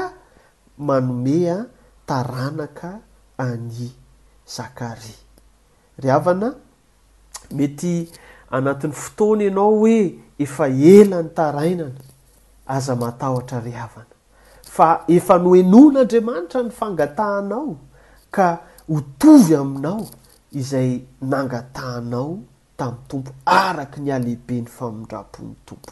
manomea 0.88 1.58
taranaka 2.08 2.90
any 3.48 3.92
zakaria 4.56 5.20
ry 6.02 6.10
avana 6.18 6.48
mety 7.58 7.94
anatin'ny 8.56 8.96
fotoany 9.04 9.44
ianao 9.46 9.72
hoe 9.80 10.00
efa 10.44 10.66
ela 10.96 11.18
ny 11.26 11.30
tarainana 11.38 12.02
aza 12.76 12.94
matahotra 13.04 13.60
ry 13.66 13.74
avana 13.86 14.15
fa 14.76 14.88
efa 15.18 15.36
noenoin'andriamanitra 15.44 16.60
ny 16.66 16.72
fangatahanao 16.80 17.68
ka 18.36 18.48
otovy 18.96 19.54
aminao 19.62 20.00
izay 20.62 20.90
nangatahanao 21.32 22.30
tamin'ny 22.80 23.08
tompo 23.12 23.32
araka 23.60 23.98
ny 24.04 24.10
alehibe 24.18 24.58
ny 24.62 24.68
famindrampon'ny 24.78 25.54
tompo 25.68 25.90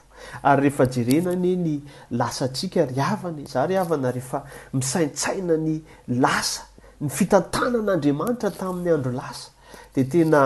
ary 0.49 0.61
rehefa 0.63 0.85
jerenane 0.95 1.51
ny 1.65 1.73
lasa 2.19 2.43
ntsika 2.51 2.81
ry 2.91 2.99
avany 3.11 3.45
za 3.53 3.61
ry 3.67 3.75
avana 3.83 4.11
rehefa 4.17 4.39
misaintsaina 4.77 5.55
ny 5.65 5.75
lasa 6.23 6.61
ny 7.01 7.07
fitantanan'andriamanitra 7.17 8.49
tamin'ny 8.59 8.91
andro 8.97 9.11
lasa 9.21 9.47
de 9.95 10.01
tena 10.11 10.41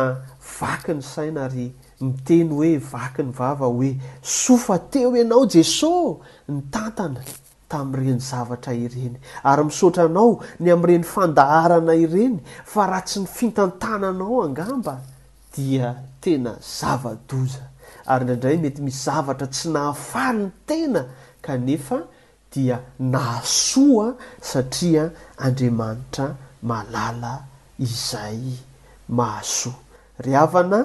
vaky 0.61 0.93
ny 0.93 1.01
saina 1.13 1.39
ary 1.49 1.67
miteny 2.05 2.49
hoe 2.55 2.71
vaky 2.93 3.21
ny 3.27 3.31
vava 3.39 3.65
hoe 3.75 3.91
sofa 4.43 4.77
teo 4.93 5.09
ianao 5.17 5.43
jesosy 5.49 6.21
ny 6.53 6.57
tantana 6.73 7.21
tamin'reny 7.69 8.19
zavatra 8.31 8.73
ireny 8.73 9.15
ary 9.43 9.63
misotranao 9.67 10.39
ny 10.59 10.71
amin'ireny 10.75 11.03
fandaharana 11.13 11.93
ireny 12.03 12.35
fa 12.73 12.85
raha 12.91 13.05
tsy 13.07 13.19
ny 13.23 13.27
fintantananao 13.37 14.37
angamba 14.47 14.93
dia 15.55 15.89
tena 16.21 16.51
zavadoza 16.77 17.63
ary 18.11 18.23
ndraindray 18.25 18.57
mety 18.63 18.81
misy 18.85 18.99
zavatra 19.05 19.47
tsy 19.53 19.69
nahafaly 19.75 20.43
ny 20.47 20.51
tena 20.69 21.01
kanefa 21.45 21.97
dia 22.53 22.77
nahasoa 22.99 24.15
satria 24.51 25.11
andriamanitra 25.37 26.35
malala 26.69 27.33
izay 27.85 28.41
mahasoa 29.17 29.79
ry 30.23 30.33
avana 30.45 30.79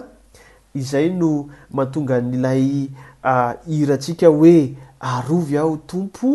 izay 0.81 1.09
no 1.21 1.31
matonga 1.77 2.17
nylay 2.31 2.91
ah, 3.23 3.55
irantsika 3.77 4.27
hoe 4.27 4.75
arovy 4.99 5.55
aho 5.61 5.77
tompo 5.87 6.29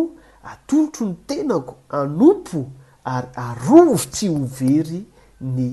atolotro 0.51 1.05
ny 1.07 1.15
tenako 1.27 1.75
anompo 1.89 2.59
ary 3.05 3.27
arovytsy 3.35 4.27
hovery 4.31 5.01
ny 5.55 5.67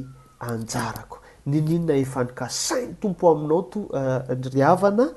anjarako 0.50 1.18
ny 1.48 1.56
ninona 1.66 1.94
efanikasainy 2.04 2.94
tompo 3.02 3.24
aminao 3.32 3.60
to 3.70 3.80
yryavana 4.44 5.06
eh, 5.10 5.12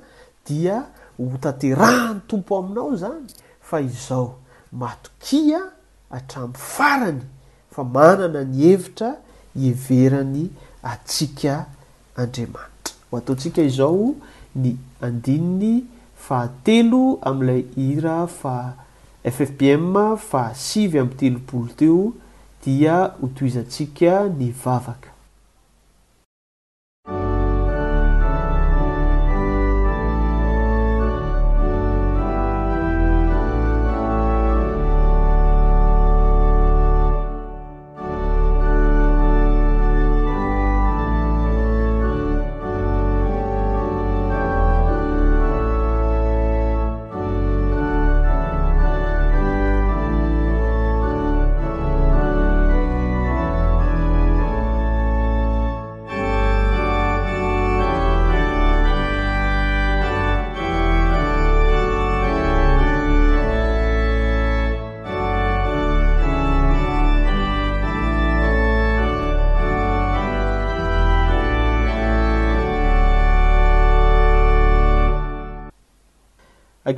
dia 0.45 0.77
hotaterahany 1.31 2.21
tompo 2.29 2.51
aminao 2.61 2.95
zany 2.95 3.33
fa 3.69 3.81
izao 3.87 4.27
matokia 4.81 5.61
atram'y 6.17 6.53
farany 6.75 7.23
fa 7.73 7.83
manana 7.95 8.41
ny 8.51 8.57
hevitra 8.65 9.09
hieverany 9.59 10.43
atsika 10.93 11.53
andriamanitra 12.21 12.93
ho 13.11 13.17
ataontsika 13.17 13.61
izao 13.61 14.13
ny 14.55 14.77
andininy 15.01 15.73
fahatelo 16.27 17.17
amin'ilay 17.21 17.63
hira 17.75 18.17
fa 18.27 18.55
ffbm 19.31 19.95
fa 20.27 20.41
asivy 20.51 20.99
am 21.01 21.09
telopolo 21.19 21.67
teo 21.81 21.99
dia 22.65 22.95
hotoizantsika 23.19 24.13
ny 24.37 24.47
vavaka 24.63 25.16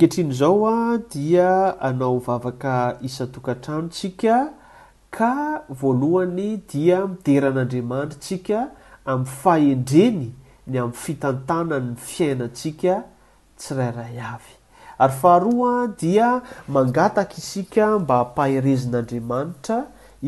etriny 0.06 0.32
zao 0.34 0.66
a 0.66 0.96
dia 1.12 1.48
anao 1.88 2.18
vavaka 2.26 2.74
isatokantranotsika 3.08 4.34
ka 5.16 5.32
voalohany 5.80 6.46
dia 6.72 6.98
mideran'andriamanitra 7.10 8.20
tsika 8.26 8.60
ami'y 9.14 9.34
faendreny 9.42 10.22
ny 10.70 10.80
amin'y 10.82 11.00
fitantananyny 11.02 11.98
fiainatsika 12.10 12.94
tsyrairay 13.64 14.14
avy 14.32 14.54
ary 15.06 15.18
faharoa 15.24 15.72
dia 16.02 16.28
mangataka 16.76 17.36
isika 17.42 17.84
mba 18.02 18.16
hampahirezin'andriamanitra 18.22 19.78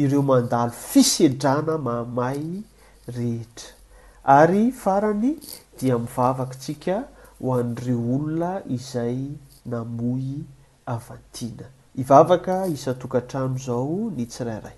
ireo 0.02 0.22
mandalo 0.32 0.74
fisedrana 0.90 1.78
mahmay 1.86 2.42
rehetra 3.20 3.70
ary 4.42 4.64
farany 4.82 5.32
dia 5.78 5.96
mivavaka 6.04 6.56
tsika 6.66 6.96
ho 7.40 7.48
an'n'dreo 7.60 8.02
olona 8.18 8.52
izay 8.76 9.16
na 9.70 9.80
moy 9.84 10.42
avantiana 10.86 11.66
ivavaka 12.02 12.54
isatokantrano 12.76 13.58
zao 13.66 13.96
nytsirairay 14.16 14.74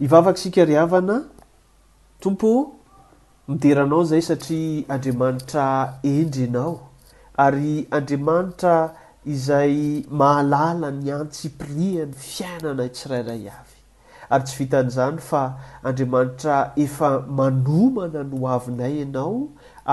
ivavaka 0.00 0.38
isika 0.38 0.64
ry 0.64 0.76
avana 0.78 1.16
tompo 2.22 2.50
mideranao 3.48 4.02
zay 4.10 4.22
satria 4.26 4.86
andriamanitra 4.94 5.64
endry 6.12 6.42
ianao 6.46 6.72
ary 7.44 7.74
andriamanitra 7.96 8.74
izay 9.34 9.74
mahalala 10.20 10.88
ny 11.02 11.08
antsipriany 11.20 12.12
fiainanay 12.32 12.90
tsirairay 12.96 13.42
avy 13.58 13.78
ary 14.32 14.44
tsy 14.46 14.54
vitan'izany 14.60 15.18
fa 15.30 15.42
andriamanitra 15.88 16.56
efa 16.84 17.10
manomana 17.38 18.20
ny 18.30 18.34
ho 18.38 18.46
avinay 18.58 18.94
ianao 19.04 19.36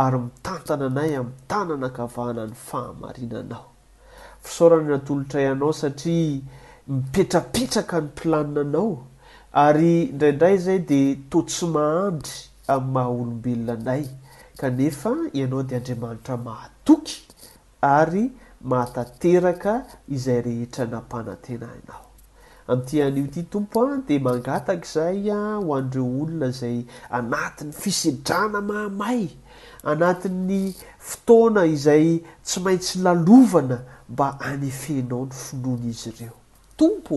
ary 0.04 0.18
mitantana 0.26 0.86
anay 0.94 1.12
ami'ny 1.22 1.38
tananakavahna 1.52 2.44
ny 2.52 2.56
fahamarinanao 2.68 3.66
fisorany 4.46 4.86
natolotrayanao 4.92 5.72
satria 5.82 6.42
mipetrapetraka 6.94 7.96
ny 8.02 8.08
mpilanina 8.14 8.62
anao 8.68 8.90
ary 9.56 9.92
indraindray 10.06 10.58
zay 10.64 10.80
de 10.90 10.98
totsy 11.32 11.68
mahandry 11.76 12.34
amin'ny 12.74 12.90
maha 12.96 13.12
olombelona 13.20 13.76
anay 13.82 14.02
kanefa 14.62 15.12
ianao 15.42 15.62
dea 15.70 15.78
andriamanitra 15.78 16.36
mahatoky 16.48 17.16
ary 17.92 18.24
mahatateraka 18.74 19.74
izay 20.18 20.38
rehetra 20.50 20.86
nampanantenainao 20.96 22.04
amin'ity 22.72 23.02
an'io 23.08 23.24
ity 23.32 23.44
tompo 23.56 23.84
a 23.96 23.96
dea 24.12 24.20
mangataka 24.28 24.76
izay 24.92 25.20
a 25.40 25.42
ho 25.64 25.72
an'dreo 25.80 26.08
olona 26.24 26.50
zay 26.62 26.78
anatin'ny 27.24 27.74
fisedrana 27.84 28.60
mahamay 28.76 29.24
anatin'ny 29.94 30.62
fotoana 31.12 31.64
izay 31.80 32.08
tsy 32.48 32.58
maintsy 32.68 32.96
lalovana 33.08 33.78
mba 34.14 34.28
anefehnao 34.54 35.24
ny 35.30 35.36
finoana 35.44 35.88
izy 35.96 36.10
ireo 36.16 36.38
tompo 36.82 37.16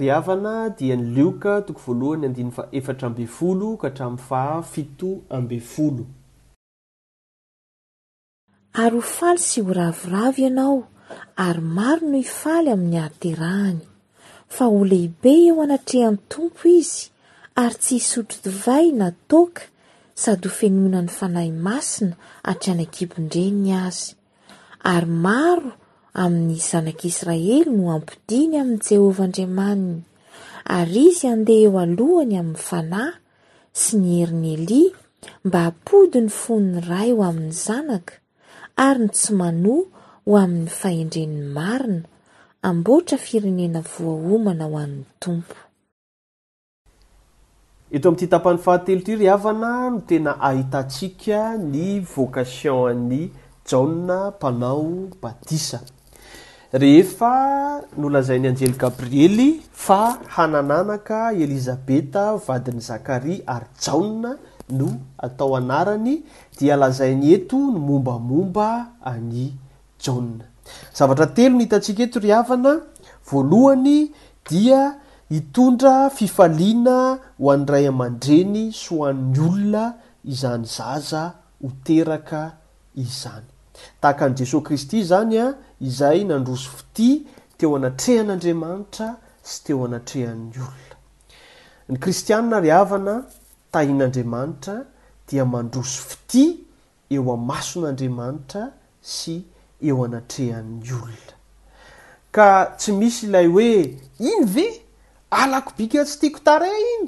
ary 8.82 8.90
ho 8.96 9.02
faly 9.18 9.38
sy 9.50 9.62
ho 9.66 9.74
ravoravo 9.74 10.42
ianao 10.46 10.78
ary 11.46 11.60
maro 11.78 12.06
no 12.12 12.18
ifaly 12.26 12.70
amin'ny 12.72 13.00
aterahany 13.06 13.80
fa 14.58 14.66
ho 14.72 14.86
lehibe 14.92 15.32
eo 15.48 15.56
anatrehany 15.66 16.18
tompo 16.36 16.64
izy 16.80 17.10
ary 17.62 17.76
tsy 17.82 17.96
hisotrodivay 17.98 18.86
natoka 19.02 19.62
sady 20.24 20.48
ho 20.52 20.52
fenoana 20.58 21.00
ny 21.08 21.12
fanahy 21.20 21.52
masina 21.66 22.16
hatrana 22.48 22.84
kibondreniny 22.94 23.72
azy 23.86 24.10
ary 24.94 25.08
maro 25.26 25.70
amin'ny 26.24 26.58
zanak'israely 26.70 27.58
no 27.76 27.84
ampidiny 27.96 28.56
amin'i 28.62 28.84
jehovah 28.88 29.26
andriamaniny 29.28 30.04
ary 30.78 31.02
izy 31.12 31.26
andeha 31.34 31.64
eo 31.66 31.76
alohany 31.86 32.36
amin'ny 32.42 32.64
fanahy 32.70 33.16
sy 33.82 33.94
ny 34.02 34.10
herin' 34.20 34.46
elia 34.56 34.92
mba 35.48 35.60
hampody 35.68 36.20
ny 36.26 36.32
fonn'ny 36.42 36.80
ray 36.92 37.10
ho 37.18 37.22
amin'ny 37.32 37.56
zanaka 37.66 38.14
ary 38.88 39.00
ny 39.08 39.10
tsy 39.16 39.30
manoa 39.42 39.84
ho 40.28 40.32
amin'ny 40.46 40.72
fahendren'ny 40.80 41.42
marina 41.58 42.06
amboatra 42.70 43.18
firenena 43.28 43.82
voaomana 43.94 44.66
ho 44.68 44.76
an'ny 44.86 45.00
tompo 45.24 45.54
eto 47.92 48.06
ami'ty 48.10 48.28
tapan'ny 48.30 48.60
fahatelo 48.62 49.02
try 49.02 49.16
ryavana 49.18 49.90
no 49.90 50.00
tena 50.10 50.36
ahitantsika 50.48 51.58
ny 51.72 51.98
vocation 52.12 52.86
any 52.92 53.32
jaona 53.66 54.18
mpanao 54.32 55.10
batisa 55.22 55.80
ehe 56.90 57.02
no 57.98 58.06
lazain'ny 58.16 58.46
anjely 58.52 58.76
gabriely 58.84 59.50
fa 59.86 60.20
hanananaka 60.36 61.34
elizabeta 61.34 62.36
vadin'ny 62.48 62.82
zakaria 62.90 63.42
ary 63.56 63.68
jaona 63.86 64.36
no 64.70 64.90
atao 65.18 65.56
anarany 65.58 66.22
dia 66.60 66.76
lazainy 66.78 67.34
eto 67.34 67.58
ny 67.58 67.80
mombamomba 67.88 68.70
any 69.02 69.54
ja 70.06 70.14
zavatra 70.94 71.26
telon 71.36 71.60
hitatsika 71.66 72.04
etoryavanaydi 72.06 73.98
hitondra 75.34 76.10
fifaliana 76.18 76.98
ho 77.38 77.50
an'nyray 77.54 77.86
aman-dreny 77.92 78.72
soho 78.74 79.06
an'ny 79.12 79.42
olona 79.48 79.84
izany 80.32 80.64
zaza 80.76 81.22
hoteraka 81.62 82.42
izany 83.04 83.46
tahaka 84.02 84.26
an'i 84.26 84.38
jesosy 84.42 84.64
kristy 84.68 85.04
zany 85.12 85.38
a 85.38 85.48
izahy 85.88 86.24
nandroso 86.32 86.72
fitia 86.78 87.20
teo 87.58 87.70
anatrehan'andriamanitra 87.78 89.08
sy 89.50 89.58
teo 89.70 89.86
anatrehan'ny 89.88 90.50
olona 90.58 90.98
ny 91.90 91.98
kristianna 92.04 92.58
ry 92.66 92.72
havana 92.76 93.16
tahin'andriamanitra 93.74 94.76
dia 95.30 95.46
mandroso 95.54 96.00
fitia 96.10 96.54
eo 97.16 97.24
amason'andriamanitra 97.38 98.64
sy 99.18 99.36
eo 99.88 99.98
anatrehan'ny 100.10 100.90
olona 101.02 101.34
ka 102.36 102.50
tsy 102.82 102.92
misy 103.00 103.22
ilay 103.30 103.48
hoe 103.54 103.72
iny 104.32 104.46
ve 104.58 104.68
alako 105.32 105.74
bik 105.78 105.94
tsy 106.04 106.18
tiakotara 106.22 106.68
iny 106.68 107.06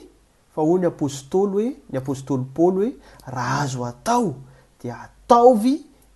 fa 0.53 0.61
ho 0.61 0.77
ny 0.77 0.87
apostôly 0.87 1.53
hoe 1.53 1.93
ny 1.93 1.97
apostôly 1.97 2.45
paoly 2.55 2.89
hoe 2.89 3.33
raha 3.33 3.59
azo 3.65 3.85
atao 3.85 4.33
dia 4.81 4.95
ataovy 5.05 5.75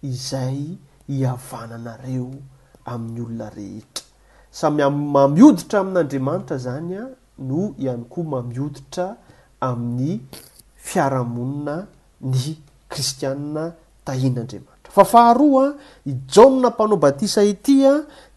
izay 0.09 0.77
hiavananareo 1.07 2.29
amin'ny 2.93 3.21
olona 3.25 3.49
rehetra 3.57 4.03
samy 4.59 4.81
a-mamioditra 4.87 5.77
amin'andriamanitra 5.81 6.55
zany 6.65 6.93
a 6.97 7.05
no 7.49 7.61
ihany 7.83 8.05
koa 8.11 8.29
mamioditra 8.33 9.05
amin'ny 9.69 10.19
fiarahamonina 10.87 11.75
ny 12.31 12.45
kristianna 12.91 13.65
tahian'andriamanitra 14.05 14.89
fa 14.97 15.03
faharoa 15.13 15.65
a 15.71 16.09
i 16.11 16.13
jana 16.33 16.69
mpanao 16.69 16.97
batisa 17.01 17.41
itya 17.43 17.93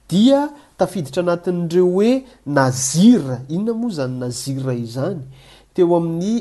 dia 0.09 0.49
tafiditra 0.79 1.22
anatin'ireo 1.26 1.89
hoe 1.95 2.11
nazira 2.47 3.39
inona 3.49 3.74
moa 3.81 3.95
zany 3.99 4.14
nazirra 4.22 4.74
izany 4.79 5.18
teo 5.74 5.97
amin'ny 5.97 6.35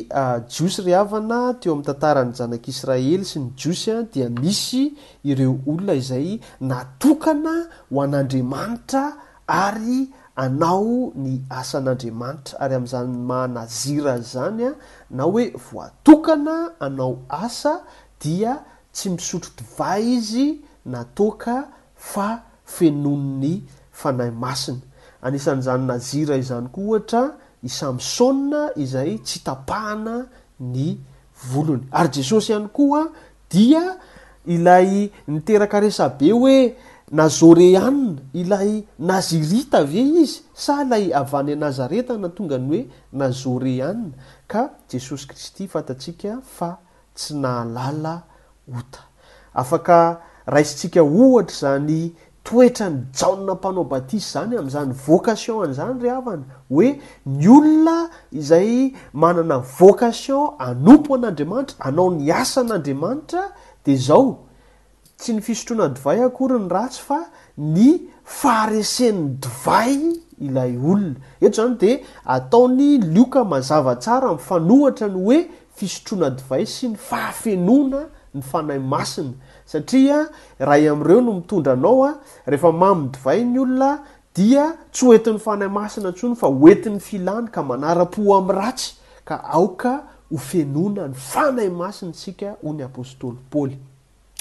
jiosy 0.53 0.81
ryhavana 0.85 1.39
teo 1.61 1.73
amin'ny 1.73 1.87
tantarany 1.89 2.33
zanak'israely 2.39 3.25
sy 3.31 3.41
ny 3.43 3.49
jiosya 3.61 3.95
dia 4.13 4.27
misy 4.35 4.83
ireo 5.25 5.55
olona 5.71 5.95
izay 6.01 6.29
natokana 6.61 7.55
ho 7.89 8.03
an'andriamanitra 8.05 9.03
ary 9.57 9.99
anao 10.45 11.09
ny 11.15 11.33
asan'andriamanitra 11.61 12.61
ary 12.65 12.77
amin'izany 12.77 13.11
mahanazira 13.31 14.15
zany 14.33 14.67
a 14.69 14.73
na 15.17 15.23
hoe 15.31 15.47
voatokana 15.69 16.57
anao 16.87 17.15
asa 17.45 17.73
dia 18.21 18.53
tsy 18.93 19.09
misotro 19.17 19.51
tiva 19.57 19.97
izy 20.17 20.47
natoka 20.85 21.55
fa 21.95 22.29
fenoniny 22.67 23.55
fanahy 24.01 24.31
masiny 24.43 24.81
anisan'izany 25.25 25.85
nazira 25.91 26.37
izany 26.43 26.69
koa 26.75 26.85
ohatra 26.89 27.23
i 27.65 27.69
samsoa 27.77 28.63
izay 28.85 29.11
tsy 29.25 29.37
htapahana 29.41 30.15
ny 30.73 30.87
volony 31.49 31.83
ary 31.99 32.13
jesosy 32.19 32.51
ihany 32.53 32.69
koa 32.77 33.03
dia 33.51 33.83
ilay 34.55 34.89
niteraka 35.31 35.79
resa 35.85 36.07
be 36.19 36.29
hoe 36.31 36.57
nazore 37.19 37.67
ianina 37.73 38.17
ilay 38.41 38.71
nazirita 39.09 39.77
ave 39.83 40.01
izy 40.21 40.27
sa 40.65 40.75
lay 40.91 41.05
av 41.21 41.33
any 41.39 41.55
nazareta 41.65 42.13
na 42.21 42.29
tongany 42.37 42.67
hoe 42.69 42.81
nazore 43.21 43.71
ianina 43.79 44.13
ka 44.51 44.61
jesosy 44.91 45.25
kristy 45.29 45.65
fatatsika 45.73 46.37
fa 46.57 46.71
tsy 47.17 47.33
nahalala 47.41 48.15
ota 48.79 49.01
afaka 49.61 49.97
raisintsika 50.53 51.01
ohatra 51.21 51.49
zany 51.63 52.01
toetra 52.49 52.89
ny 52.89 53.03
jaona 53.19 53.55
mpanao 53.55 53.83
batisy 53.83 54.31
zany 54.33 54.55
amin'izany 54.59 54.93
vocation 55.07 55.63
an'izany 55.67 55.99
ry 56.03 56.09
havana 56.09 56.43
hoe 56.69 56.93
ny 57.25 57.47
olona 57.49 57.95
izay 58.31 58.93
manana 59.13 59.57
vocation 59.79 60.47
anopo 60.67 61.15
an'andriamanitra 61.17 61.83
anao 61.89 62.09
ny 62.17 62.31
asa 62.31 62.63
n'andriamanitra 62.63 63.43
de 63.85 63.95
zao 64.07 64.37
tsy 65.19 65.33
ny 65.35 65.41
fisotroana 65.41 65.89
divay 65.97 66.19
akory 66.27 66.59
ny 66.61 66.67
ratsy 66.75 67.01
fa 67.09 67.19
ny 67.57 67.87
faharesen'nyn 68.37 69.27
divay 69.43 69.97
ilay 70.47 70.71
olona 70.91 71.19
eto 71.41 71.51
izany 71.51 71.75
de 71.83 71.91
ataony 72.35 72.89
lioka 73.13 73.43
mazavatsara 73.53 74.27
amin'nyfanohatra 74.31 75.07
ny 75.15 75.19
hoe 75.27 75.39
fisotroana 75.77 76.29
divay 76.39 76.63
sy 76.65 76.93
ny 76.93 76.95
fahafenoana 77.09 78.01
ny 78.33 78.41
fanay 78.51 78.79
masina 78.79 79.33
satria 79.67 80.29
ray 80.59 80.87
amn'ireo 80.89 81.21
no 81.21 81.33
mitondra 81.33 81.73
anao 81.73 82.05
a 82.05 82.09
ah, 82.09 82.17
rehefa 82.45 82.71
mamidivay 82.71 83.43
ny 83.43 83.59
olona 83.59 83.99
dia 84.35 84.69
tsy 84.91 85.05
oenti 85.05 85.29
n'ny 85.29 85.41
fanay 85.43 85.67
masina 85.69 86.09
antsony 86.09 86.35
fa 86.39 86.47
oenti 86.47 86.89
n'ny 86.89 86.99
filany 87.03 87.49
ka 87.51 87.61
manara-po 87.63 88.35
amin'ny 88.37 88.59
ratsy 88.61 88.93
ka 89.27 89.41
aoka 89.43 89.93
hofenona 90.31 91.07
ny 91.11 91.19
fanay 91.27 91.69
masina 91.69 92.13
sika 92.15 92.55
ho 92.63 92.73
ny 92.73 92.83
apostôly 92.85 93.37
paly 93.51 93.75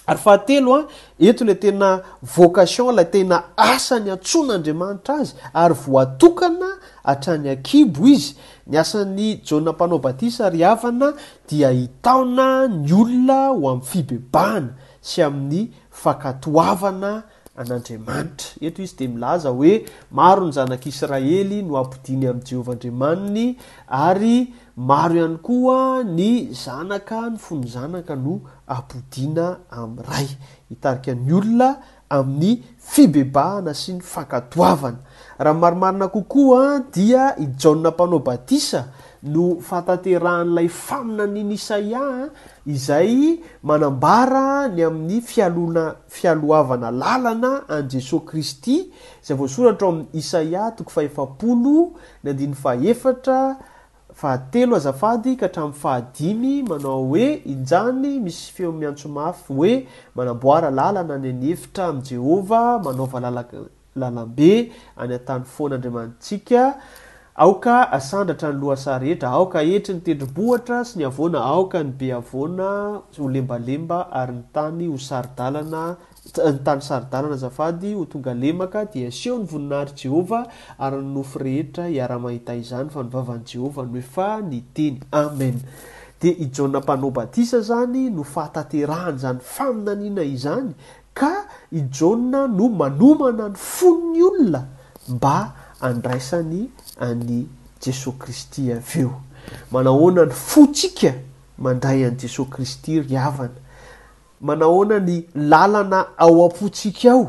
ary 0.06 0.18
fahatelo 0.22 0.76
a 0.76 0.80
ah, 0.80 0.86
ento 1.18 1.44
ilay 1.44 1.56
tena 1.58 2.02
vocation 2.22 2.94
lay 2.94 3.04
tena 3.10 3.42
asa 3.56 3.98
ny 4.00 4.10
antsona 4.14 4.54
andriamanitra 4.60 5.18
azy 5.26 5.34
ary 5.52 5.74
voatokana 5.86 6.70
atrany 7.04 7.50
akibo 7.50 8.06
izy 8.06 8.36
ny 8.66 8.76
asan'ny 8.78 9.40
jaonam-panao 9.42 9.98
batisa 9.98 10.50
ryhavana 10.50 11.12
dia 11.48 11.70
hitaona 11.74 12.68
ny 12.68 12.92
olona 12.92 13.40
ho 13.48 13.70
amin'ny 13.70 13.82
fibebaana 13.86 14.72
sy 15.08 15.20
amin'ny 15.26 15.62
fakatoavana 16.02 17.12
an'andriamanitra 17.60 18.48
eto 18.66 18.78
izy 18.86 18.96
dia 18.98 19.10
milaza 19.14 19.50
hoe 19.58 19.72
maro 20.18 20.42
ny 20.48 20.52
zanak' 20.56 20.86
israely 20.90 21.58
no 21.68 21.74
apodiany 21.82 22.26
amin'ny 22.26 22.46
jehovah 22.50 22.74
andriamaniny 22.76 23.44
ary 24.08 24.36
maro 24.90 25.14
ihany 25.20 25.38
koa 25.48 25.80
ny 26.16 26.28
zanaka 26.64 27.20
ny 27.32 27.36
fony 27.44 27.66
zanaka 27.74 28.14
no 28.24 28.34
apodiana 28.76 29.46
amin'ray 29.82 30.26
hitarika 30.70 31.12
n'ny 31.20 31.32
olona 31.40 31.70
amin'ny 32.18 32.52
fibebahana 32.90 33.72
sy 33.82 33.90
ny 33.98 34.02
fakatoavana 34.14 35.00
raha 35.44 35.56
nmarimarina 35.56 36.06
kokoaa 36.16 36.74
dia 36.94 37.22
ijaona 37.44 37.90
mpanao 37.94 38.20
batisa 38.28 38.80
no 39.32 39.44
fataterahan'ilay 39.68 40.68
famina 40.86 41.24
ny 41.34 41.40
nisaia 41.50 42.04
a 42.20 42.28
izay 42.66 43.40
manambara 43.62 44.68
ny 44.68 44.82
amin'ny 44.86 45.20
fialona- 45.20 45.94
fialoavana 46.08 46.90
lalana 46.90 47.62
an' 47.68 47.88
jesosy 47.88 48.24
kristy 48.26 48.92
zay 49.24 49.36
voasoratra 49.36 49.86
o 49.88 49.90
amin'ny 49.90 50.08
isaia 50.12 50.70
toko 50.76 50.90
fahefapolo 50.90 51.92
ny 52.24 52.30
andin 52.30 52.54
fahaefatra 52.54 53.56
fahatelo 54.14 54.76
azafady 54.76 55.36
ka 55.36 55.46
hatramin'ny 55.46 55.80
fahadimy 55.82 56.62
manao 56.68 57.06
hoe 57.08 57.34
injany 57.46 58.18
misy 58.20 58.52
feo-miantso 58.52 59.08
mafy 59.08 59.54
hoe 59.54 59.86
manamboara 60.16 60.70
lalana 60.70 61.18
ny 61.18 61.28
anyefitra 61.28 61.86
amin'n 61.86 62.04
jehovah 62.04 62.82
manaova 62.84 63.20
lala 63.20 63.44
lalambe 63.96 64.52
any 64.96 65.14
an-tany 65.14 65.44
foana 65.44 65.74
andriamanitsika 65.74 66.74
asandratra 67.38 68.52
ny 68.52 68.60
loasarehetra 68.60 69.28
aoka 69.30 69.60
etry 69.62 69.94
nytedribohatra 69.94 70.84
sy 70.84 70.98
ny 70.98 71.04
avona 71.04 71.38
aoka 71.38 71.82
ny 71.82 71.92
be 71.98 72.10
avona 72.12 73.00
ho 73.18 73.28
lembalemba 73.28 74.08
ary 74.12 74.32
ny 74.32 74.42
tany 74.52 74.86
ho 74.86 74.96
saridalana 74.98 75.96
ny 76.36 76.58
tany 76.64 76.80
saridalana 76.80 77.36
zafady 77.36 77.92
ho 77.94 78.04
tonga 78.04 78.34
lemaka 78.34 78.84
dia 78.92 79.10
seho 79.10 79.38
ny 79.38 79.44
voninahary 79.46 79.92
jehovah 80.02 80.46
ary 80.78 80.96
nynofo 81.02 81.38
rehetra 81.38 81.88
iara-mahita 81.90 82.54
izany 82.54 82.88
fa 82.90 83.02
nivavan' 83.02 83.44
jehova 83.44 83.84
ny 83.84 83.98
efa 83.98 84.28
ny 84.48 84.62
teny 84.74 85.00
amen 85.12 85.60
di 86.20 86.30
ijampanao 86.30 87.10
batisa 87.10 87.60
zany 87.60 88.08
no 88.10 88.24
fahataterahany 88.24 89.18
zany 89.18 89.40
faminanina 89.44 90.22
izany 90.22 90.72
ka 91.12 91.32
i 91.70 91.80
ja 91.92 92.10
no 92.16 92.68
manomana 92.68 93.48
ny 93.48 93.54
fono 93.56 94.12
ny 94.12 94.22
olona 94.24 94.62
mba 95.08 95.36
andraisany 95.80 96.68
any 97.04 97.48
jesosy 97.82 98.16
kristy 98.18 98.70
av 98.72 98.94
eo 98.96 99.10
manahoanany 99.74 100.30
fotsika 100.34 101.10
mandray 101.62 102.04
an'y 102.08 102.20
jesosy 102.22 102.50
kristy 102.54 103.00
ryavana 103.02 103.54
manahoana 104.40 104.98
ny 105.06 105.24
lalana 105.34 106.00
ao 106.16 106.32
am-potsika 106.46 107.10
aho 107.12 107.28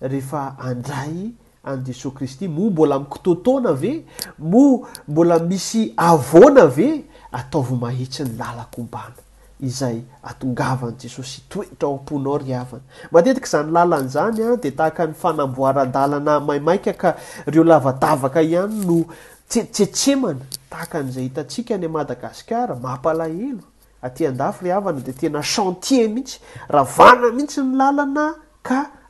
rehefa 0.00 0.56
andray 0.58 1.30
any 1.64 1.82
jesosy 1.84 2.14
kristy 2.16 2.48
moa 2.48 2.70
mbola 2.70 2.98
mikitotona 2.98 3.72
ve 3.72 4.04
moa 4.38 4.88
mbola 5.08 5.38
misy 5.38 5.92
avoana 5.96 6.66
ve 6.66 7.04
ataovao 7.32 7.76
mahitsa 7.76 8.24
ny 8.24 8.34
lalakombana 8.38 9.16
izay 9.62 10.02
atongavany 10.22 10.94
jesosy 11.02 11.40
toetra 11.48 11.88
ao 11.88 11.94
aponao 11.94 12.38
ryavana 12.38 12.82
matetika 13.10 13.46
zany 13.46 13.70
lalany 13.72 14.08
zanya 14.08 14.56
de 14.60 14.70
taaka 14.70 15.06
ny 15.06 15.14
fanamboarandalana 15.14 16.40
maimaika 16.40 17.08
aeo 17.46 17.64
lavaavaka 17.64 18.42
ihay 18.42 18.66
no 18.68 19.04
teitsetsemana 19.48 20.40
taaka 20.70 20.98
n'zay 21.06 21.22
hitatsikanymadagasikara 21.30 22.74
mapalahelo 22.82 23.62
atiandafy 24.02 24.64
ryavana 24.66 25.00
de 25.06 25.12
tena 25.12 25.42
chantier 25.42 26.08
mihitsy 26.10 26.38
avana 26.68 27.30
mihits 27.30 27.58
ny 27.58 27.78
aana 27.82 28.26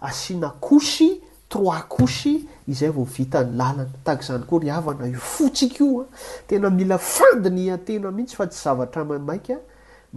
aiana 0.02 0.52
kosy 0.60 1.08
troi 1.48 1.80
kosy 1.88 2.44
zay 2.68 2.88
vovitany 2.92 3.56
lalanataak 3.56 4.20
zany 4.24 4.44
ko 4.44 4.58
ravana 4.60 5.08
iiktena 5.08 6.70
mila 6.70 6.98
fandiny 6.98 7.70
atena 7.72 8.10
mihitsyfa 8.12 8.46
tsy 8.52 8.60
zavatramamai 8.64 9.40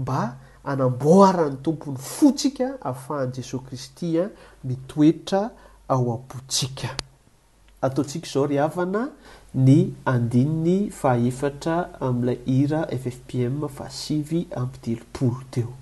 mba 0.02 0.22
anamboharan'ny 0.72 1.58
tompony 1.66 1.98
fotsika 2.14 2.68
ahafahan' 2.90 3.34
jesosy 3.38 3.64
kristya 3.68 4.24
mitoetra 4.68 5.42
ao 5.94 6.06
apoatsika 6.18 6.90
ataontsika 7.86 8.30
zao 8.34 8.46
rihavana 8.52 9.02
ny 9.68 9.78
andininy 10.14 10.78
fahahefatra 11.00 11.76
amin'ilay 12.08 12.42
ira 12.60 12.80
ffpm 13.02 13.66
fa 13.78 13.88
sivy 14.02 14.40
ampidelopolo 14.64 15.42
teo 15.56 15.74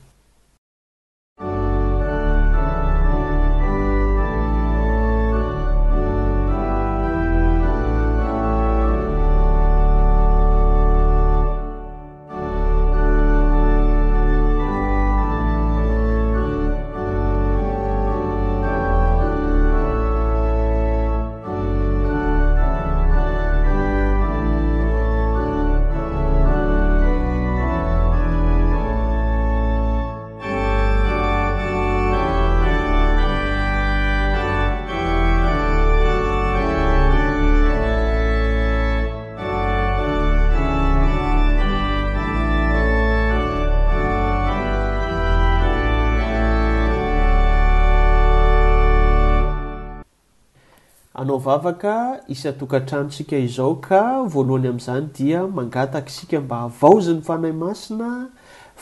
vavaka 51.45 51.95
isatokantranotsika 52.33 53.37
izao 53.47 53.73
ka 53.87 54.01
voalohany 54.33 54.67
amin'izany 54.69 55.07
dia 55.17 55.39
mangataka 55.57 56.09
sika 56.17 56.37
mba 56.41 56.55
avaozy 56.67 57.11
ny 57.15 57.21
fanay 57.29 57.51
masina 57.63 58.09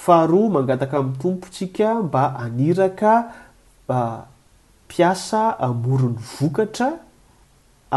faharoa 0.06 0.50
mangataka 0.58 0.96
amin'ny 1.00 1.18
tompontsika 1.24 1.88
mba 2.08 2.22
aniraka 2.44 3.14
mba 3.86 4.00
mpiasa 4.86 5.42
amorony 5.68 6.20
vokatra 6.40 6.90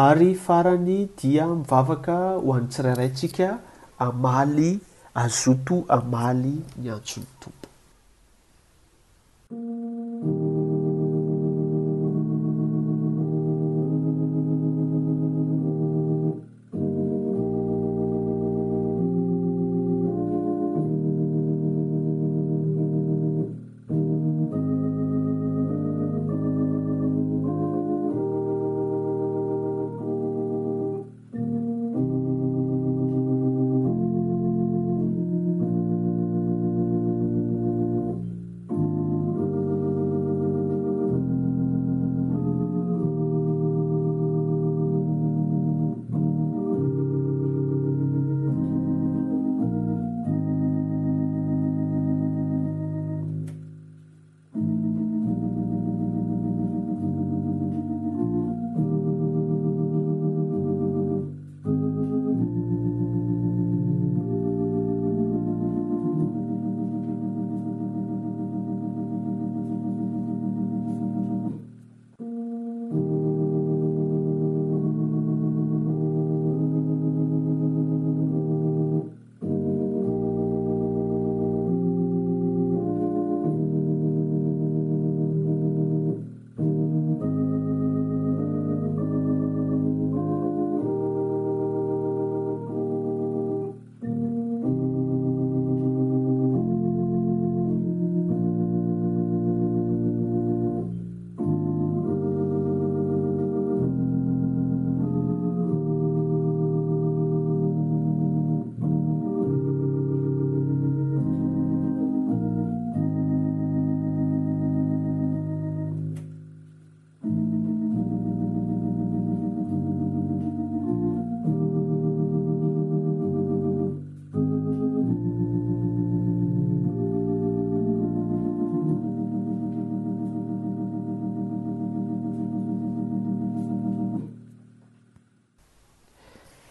ary 0.07 0.31
farany 0.47 0.99
dia 1.23 1.45
mivavaka 1.59 2.17
ho 2.21 2.27
an'nytsirairayntsika 2.57 3.49
amaly 4.07 4.71
azoto 5.23 5.77
amaly 5.99 6.55
ny 6.83 6.89
antsony 6.97 7.27
tompo 7.43 7.69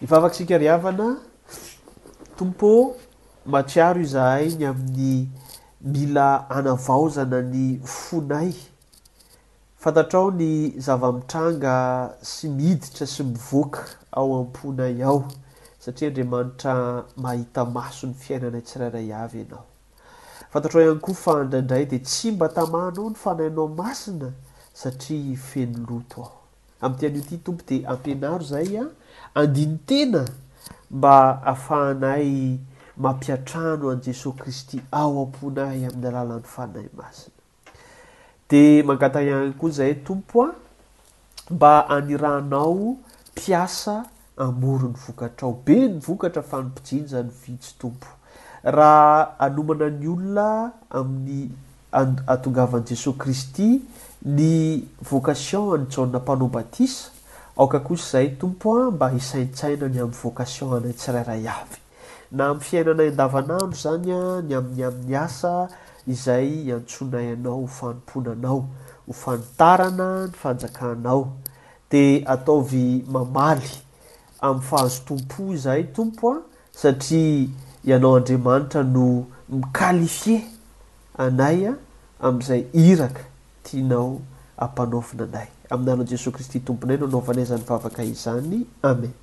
ivavak 0.03 0.33
sika 0.35 0.57
riavana 0.57 1.05
tompo 2.37 2.69
matsiaro 3.53 3.99
izahay 4.05 4.47
gny 4.59 4.65
amin'ny 4.73 5.15
mila 5.91 6.27
anavaozana 6.57 7.39
ny 7.53 7.65
fonay 8.01 8.51
fantatrao 9.81 10.29
ny 10.39 10.51
zava-mitranga 10.85 11.75
sy 12.31 12.45
mihiditra 12.55 13.05
sy 13.13 13.23
mivoaka 13.31 13.79
ao 14.17 14.29
aponay 14.41 14.95
ao 15.09 15.17
satria 15.83 16.09
nmaita 16.25 16.73
ahita 17.29 17.61
maso 17.75 18.03
ny 18.09 18.13
fiainanatsiaiaya 18.23 19.17
anaofataroany 19.29 20.99
kofa 21.05 21.31
andraindray 21.41 21.85
de 21.91 21.97
tsy 22.07 22.27
mba 22.31 22.47
tamanao 22.55 23.07
ny 23.09 23.15
fanainao 23.23 23.67
masina 23.79 24.29
satria 24.81 25.37
fenoloto 25.49 26.21
ao 26.27 26.31
am'tyan'ty 26.85 27.37
tompo 27.45 27.63
de 27.67 27.75
ampinaro 27.91 28.43
zay 28.51 28.67
andiny 29.35 29.77
tena 29.85 30.25
mba 30.91 31.41
ahafahanay 31.43 32.57
mampiatrano 32.97 33.89
an'y 33.91 34.03
jesos 34.05 34.35
kristy 34.37 34.81
ao 34.91 35.21
amponahy 35.23 35.85
amin'ny 35.85 36.07
alàla 36.07 36.35
n'ny 36.37 36.47
fanay 36.53 36.85
masina 36.97 37.73
dia 38.49 38.83
mangataiany 38.83 39.53
koa 39.57 39.69
izay 39.69 39.93
tompo 40.05 40.45
a 40.45 40.49
mba 41.49 41.71
anirahnao 41.89 42.97
mpiasa 43.33 44.05
amoro 44.37 44.87
ny 44.87 44.97
vokatrao 45.07 45.53
be 45.65 45.75
ny 45.87 45.99
vokatra 45.99 46.43
fanimpijinzany 46.43 47.29
vitsy 47.45 47.75
tompo 47.79 48.07
raha 48.63 49.39
anomana 49.39 49.89
ny 49.89 50.07
olona 50.07 50.71
amin'ny 50.89 51.49
-atongavan'i 51.91 52.89
jesos 52.93 53.17
kristy 53.17 53.81
ny 54.25 54.81
vocation 55.09 55.73
any 55.79 55.85
jae 55.87 56.05
mpanao 56.05 56.47
batisa 56.47 57.12
aoka 57.57 57.79
kosa 57.79 58.21
izay 58.21 58.29
tompo 58.35 58.69
a 58.81 58.89
mba 58.91 59.11
isaintsaina 59.13 59.87
ny 59.87 59.99
amn'y 60.01 60.17
vocation 60.17 60.71
anay 60.73 60.93
tsirairay 60.97 61.45
avy 61.47 61.77
na 62.31 62.47
my 62.53 62.59
fiainanay 62.65 63.09
an-davanandro 63.13 63.77
zanya 63.77 64.41
ny 64.41 64.53
amiy 64.57 64.83
amin'ny 64.87 65.15
asa 65.21 65.67
izay 66.07 66.73
antsonayanao 66.73 67.61
hofanimponanao 67.61 68.59
hofanotarana 69.07 70.07
ny 70.27 70.31
fanjakahnao 70.41 71.21
de 71.91 72.23
ataovy 72.25 73.05
mamaly 73.07 73.69
am'y 74.41 74.61
fahazo 74.65 75.03
tompo 75.05 75.53
izahy 75.53 75.83
tompo 75.93 76.33
a 76.33 76.41
satria 76.71 77.47
ianao 77.85 78.15
andriamanitra 78.17 78.83
no 78.83 79.27
mikalifie 79.49 80.41
anaya 81.17 81.77
am'izay 82.19 82.65
iraka 82.73 83.21
tianao 83.63 84.21
ampanaovina 84.57 85.23
anay 85.29 85.47
aminanaan 85.69 86.07
jesos 86.09 86.33
kristy 86.33 86.59
tomponay 86.65 86.97
no 86.97 87.07
naovanayizany 87.07 87.63
vavaka 87.69 88.03
izany 88.03 88.59
amen 88.83 89.13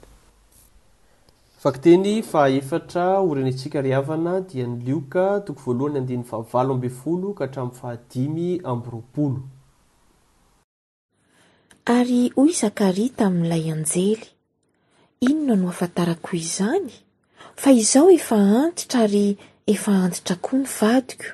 faktey 1.63 2.23
faeta 2.23 3.05
orenyntsika 3.31 3.81
rhavana 3.83 4.41
dia 4.41 4.67
ny 4.67 4.83
lioka 4.87 5.41
toko 5.47 5.61
voalohany 5.67 5.99
andin'ny 6.01 6.25
fahavalo 6.31 6.73
ambyn 6.75 6.91
folo 7.03 7.29
ka 7.39 7.45
hatramin'ny 7.47 7.77
fahadimy 7.81 8.49
amby 8.71 8.89
roapolo 8.93 9.41
ary 11.97 12.23
hoy 12.37 12.53
zakarya 12.63 13.09
tamin'n'ilay 13.19 13.73
anjely 13.75 14.25
ino 15.29 15.55
na 15.57 15.61
no 15.63 15.69
afantara 15.69 16.15
koa 16.25 16.39
izany 16.45 16.89
fa 17.63 17.71
izaho 17.83 18.11
efa 18.19 18.37
antitra 18.65 19.01
ary 19.07 19.27
efa 19.75 19.93
antitra 20.05 20.37
koa 20.45 20.59
ny 20.63 20.69
vadiko 20.81 21.27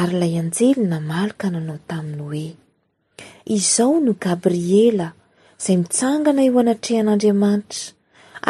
ary 0.00 0.16
ilay 0.16 0.34
anjely 0.42 0.82
namalyka 0.92 1.46
nanao 1.54 1.78
taminy 1.90 2.24
hoe 2.28 2.44
izao 3.46 4.00
no 4.00 4.14
gabriela 4.20 5.10
izay 5.60 5.76
mitsangana 5.82 6.42
eo 6.48 6.56
anatrehan'andriamanitra 6.62 7.92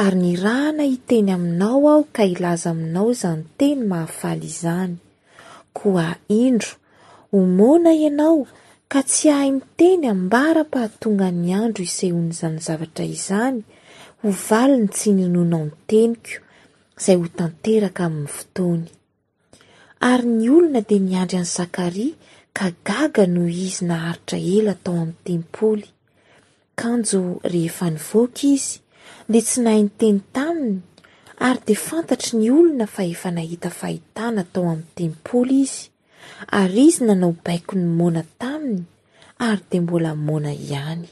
ary 0.02 0.16
ny 0.22 0.30
rahana 0.44 0.84
iteny 0.96 1.30
aminao 1.36 1.82
aho 1.92 2.02
ka 2.14 2.22
ilaza 2.32 2.68
aminao 2.74 3.08
izany 3.14 3.42
teny 3.58 3.80
mahafaly 3.90 4.46
izany 4.54 4.94
koa 5.76 6.08
indro 6.42 6.72
ho 7.32 7.38
moana 7.56 7.90
ianao 8.02 8.40
ka 8.92 9.00
tsy 9.08 9.24
ahay 9.34 9.50
niteny 9.56 10.02
hambara-pahatonga 10.10 11.28
ny 11.42 11.50
andro 11.62 11.82
isehoan'izany 11.88 12.58
zavatra 12.66 13.04
izany 13.18 13.58
ho 14.20 14.28
vali 14.46 14.76
ny 14.82 14.88
tsy 14.96 15.10
ninoanao 15.18 15.64
n 15.68 15.72
teniko 15.90 16.32
izay 16.98 17.16
ho 17.20 17.26
tanteraka 17.38 18.00
amin'ny 18.08 18.32
fotoany 18.36 18.84
ary 20.10 20.26
ny 20.38 20.46
olona 20.56 20.80
de 20.88 20.96
miandry 21.06 21.36
an'y 21.40 21.52
zakaria 21.58 22.14
kagaga 22.58 23.24
noho 23.34 23.48
izy 23.66 23.84
naharitra 23.90 24.38
ela 24.56 24.72
atao 24.76 24.94
amin'ny 25.02 25.18
tempoly 25.28 25.86
kanjo 26.80 27.20
rehefa 27.52 27.86
nivoaka 27.94 28.44
izy 28.54 28.72
de 29.32 29.38
tsy 29.46 29.58
nahiny 29.64 29.90
teny 30.00 30.18
taminy 30.36 30.76
ary 31.48 31.60
de 31.68 31.74
fantatry 31.86 32.32
ny 32.40 32.46
olona 32.58 32.86
fa 32.94 33.02
efa 33.12 33.28
nahita 33.36 33.68
fahitana 33.80 34.40
atao 34.44 34.64
amin'ny 34.72 34.90
tempoly 35.00 35.58
izy 35.66 35.82
ary 36.60 36.82
izy 36.90 37.02
nanao 37.08 37.32
baiko 37.46 37.72
ny 37.82 37.86
mona 38.00 38.22
taminy 38.42 38.80
ary 39.48 39.64
de 39.70 39.76
mbola 39.84 40.10
mona 40.28 40.52
ihany 40.66 41.06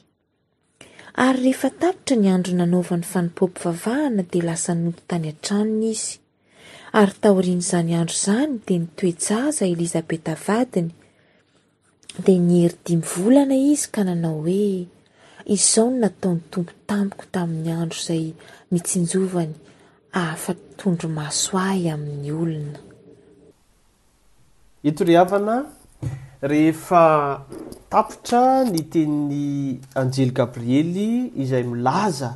ary 1.25 1.39
rehefa 1.45 1.69
taritra 1.81 2.15
ny 2.23 2.29
andro 2.35 2.53
nanaovan'ny 2.61 3.07
fanimpompy 3.13 3.59
vavahana 3.65 4.23
de 4.33 4.41
lasa 4.49 4.73
nolo 4.81 5.01
tany 5.09 5.27
antranona 5.33 5.87
izy 5.95 6.11
ary 7.01 7.15
tahorian'izany 7.23 7.91
andro 8.01 8.17
zany 8.27 8.53
de 8.67 8.75
ny 8.81 8.87
toejaza 8.99 9.65
elizabeta 9.75 10.33
vadiny 10.47 10.91
de 12.25 12.35
ny 12.39 12.57
heridimivolana 12.65 13.57
izy 13.73 13.87
ka 13.95 14.03
nanao 14.07 14.41
hoe 14.45 14.65
izao 15.55 15.87
no 15.91 16.01
nataon'ny 16.03 16.43
tompo 16.53 16.75
tamiko 16.89 17.25
tamin'ny 17.35 17.71
andro 17.81 18.01
zay 18.07 18.25
mitsinjovany 18.73 19.55
afa 20.23 20.53
tondro 20.81 21.09
mahsoay 21.19 21.83
amin'ny 21.95 22.29
olona 22.43 22.79
itoriavana 24.91 25.57
rehefa 26.51 27.03
tapotra 27.93 28.43
ny 28.73 28.81
teny 28.95 29.41
anjely 30.01 30.35
gabriely 30.41 31.09
izay 31.43 31.65
milaza 31.73 32.31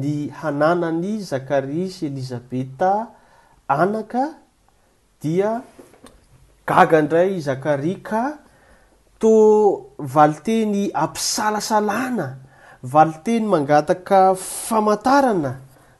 ny 0.00 0.14
hanana 0.40 0.88
ny 1.02 1.12
zakaria 1.32 1.88
sy 1.94 2.02
elizabeta 2.12 2.92
anaka 3.80 4.22
dia 5.22 5.50
gaga 6.70 6.98
ndray 7.06 7.32
zakaria 7.48 8.00
ka 8.08 8.22
to 9.18 9.90
vali 9.98 10.36
teny 10.44 10.90
ampisalasalana 10.92 12.36
vali 12.82 13.12
teny 13.24 13.46
mangataka 13.48 14.20
famantarana 14.36 15.52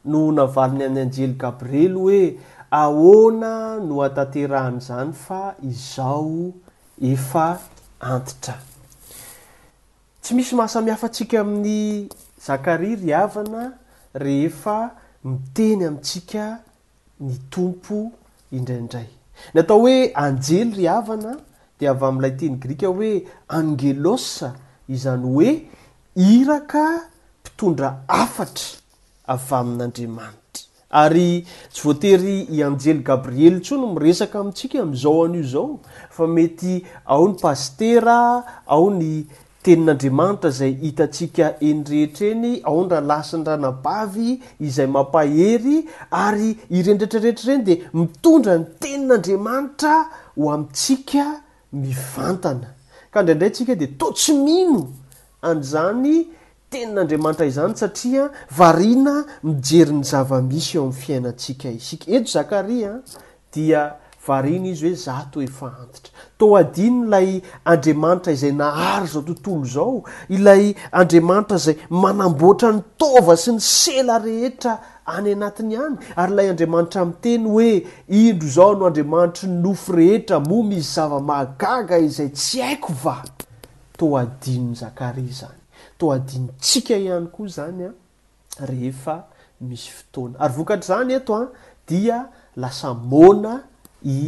no 0.05 0.21
navaliny 0.37 0.83
amin'ny 0.85 1.01
anjely 1.05 1.35
gabriely 1.41 1.95
hoe 1.97 2.21
ahoana 2.81 3.53
no 3.87 3.95
ataterahany 4.07 4.77
izany 4.83 5.13
fa 5.25 5.41
izao 5.71 6.53
efa 7.11 7.47
antitra 8.13 8.55
tsy 10.21 10.31
misy 10.37 10.53
mahasamihafatsika 10.59 11.35
amin'ny 11.41 12.07
zakarya 12.47 12.95
ry 13.01 13.13
avana 13.23 13.61
rehefa 14.23 14.77
miteny 15.25 15.81
amintsika 15.87 16.43
ny 17.25 17.33
tompo 17.53 17.97
indraindray 18.57 19.09
ny 19.53 19.59
atao 19.61 19.79
hoe 19.85 19.97
anjely 20.23 20.71
ry 20.77 20.87
havana 20.95 21.31
de 21.79 21.85
avy 21.91 22.05
amin'ilay 22.09 22.33
teny 22.39 22.55
grika 22.63 22.87
hoe 22.93 23.09
angelosa 23.57 24.47
izany 24.95 25.23
hoe 25.33 25.49
iraka 26.37 26.83
mpitondra 27.41 27.89
afatra 28.21 28.69
avy 29.33 29.51
amin'andriamanitra 29.59 30.63
ary 31.01 31.27
tsy 31.73 31.81
voatery 31.87 32.35
ianjely 32.57 33.01
gabriely 33.09 33.59
tsoa 33.65 33.77
no 33.81 33.89
miresaka 33.97 34.37
amitsika 34.43 34.77
am'izao 34.85 35.21
an'io 35.27 35.43
zao 35.53 35.67
fa 36.15 36.25
mety 36.35 36.75
ao 37.15 37.23
ny 37.29 37.35
pastera 37.43 38.17
ao 38.75 38.87
ny 38.99 39.11
tenin'andriamanitra 39.63 40.49
zay 40.59 40.73
hitantsika 40.83 41.45
enyrehetr 41.69 42.23
eny 42.31 42.51
ao 42.69 42.79
ny 42.83 42.89
rahalasany 42.93 43.43
ranabavy 43.49 44.31
izay 44.67 44.87
mampahery 44.95 45.77
ary 46.25 46.49
irendretrarehetra 46.77 47.43
ireny 47.49 47.65
de 47.69 47.75
mitondra 48.01 48.55
ny 48.61 48.65
tenin'andriamanitra 48.81 49.93
ho 50.39 50.53
amitsika 50.57 51.25
mivantana 51.71 52.67
ka 53.11 53.19
indraindray 53.21 53.49
antsika 53.49 53.75
de 53.79 53.87
totsy 53.97 54.33
mino 54.33 54.87
an'izany 55.41 56.27
tenin'andriamanitra 56.71 57.45
izany 57.45 57.73
satria 57.75 58.29
varina 58.57 59.13
mijery 59.43 59.93
n'ny 59.99 60.07
zava-misy 60.11 60.77
eo 60.77 60.83
amn'ny 60.87 60.99
fiainatsika 61.03 61.69
isika 61.77 62.05
eto 62.15 62.29
zakaria 62.35 62.91
a 62.95 63.23
dia 63.53 63.81
varina 64.27 64.67
izy 64.73 64.87
hoe 64.89 64.95
za 65.05 65.15
to 65.31 65.41
efa 65.47 65.67
antitra 65.83 66.11
to 66.37 66.45
adiny 66.61 66.97
nylay 67.03 67.29
andriamanitra 67.71 68.31
izay 68.33 68.51
nahary 68.59 69.07
zao 69.13 69.21
tontolo 69.21 69.65
zao 69.75 70.03
ilay 70.35 70.63
andriamanitra 70.91 71.57
zay 71.65 71.75
manamboatra 71.89 72.71
ni 72.75 72.83
taova 72.99 73.35
sy 73.37 73.51
ny 73.51 73.59
sela 73.61 74.19
rehetra 74.23 74.75
any 75.13 75.31
anatiny 75.33 75.73
ihany 75.75 75.97
ary 76.21 76.33
lay 76.37 76.47
andriamanitra 76.51 77.01
ami'y 77.05 77.19
teny 77.25 77.45
hoe 77.53 77.69
indro 78.21 78.49
zao 78.55 78.71
no 78.79 78.85
andriamanitry 78.89 79.49
y 79.49 79.53
nofo 79.65 79.93
rehetra 79.97 80.39
moa 80.49 80.63
mi 80.69 80.75
isy 80.81 80.91
zava-maagaga 80.97 81.95
izay 82.07 82.29
tsy 82.39 82.57
haiko 82.65 82.93
va 83.03 83.15
to 83.99 84.05
adinny 84.21 84.75
zakaria 84.83 85.33
zany 85.39 85.59
to 85.97 86.11
adinotsika 86.15 86.95
ihany 87.05 87.27
koa 87.35 87.47
zany 87.57 87.85
a 88.61 88.65
rehefa 88.71 89.15
misy 89.69 89.89
fotoana 89.97 90.39
ary 90.45 90.53
vokatr' 90.59 90.87
zany 90.91 91.11
eto 91.19 91.33
a 91.39 91.43
dia 91.89 92.17
lasamoana 92.61 93.55
i 94.17 94.19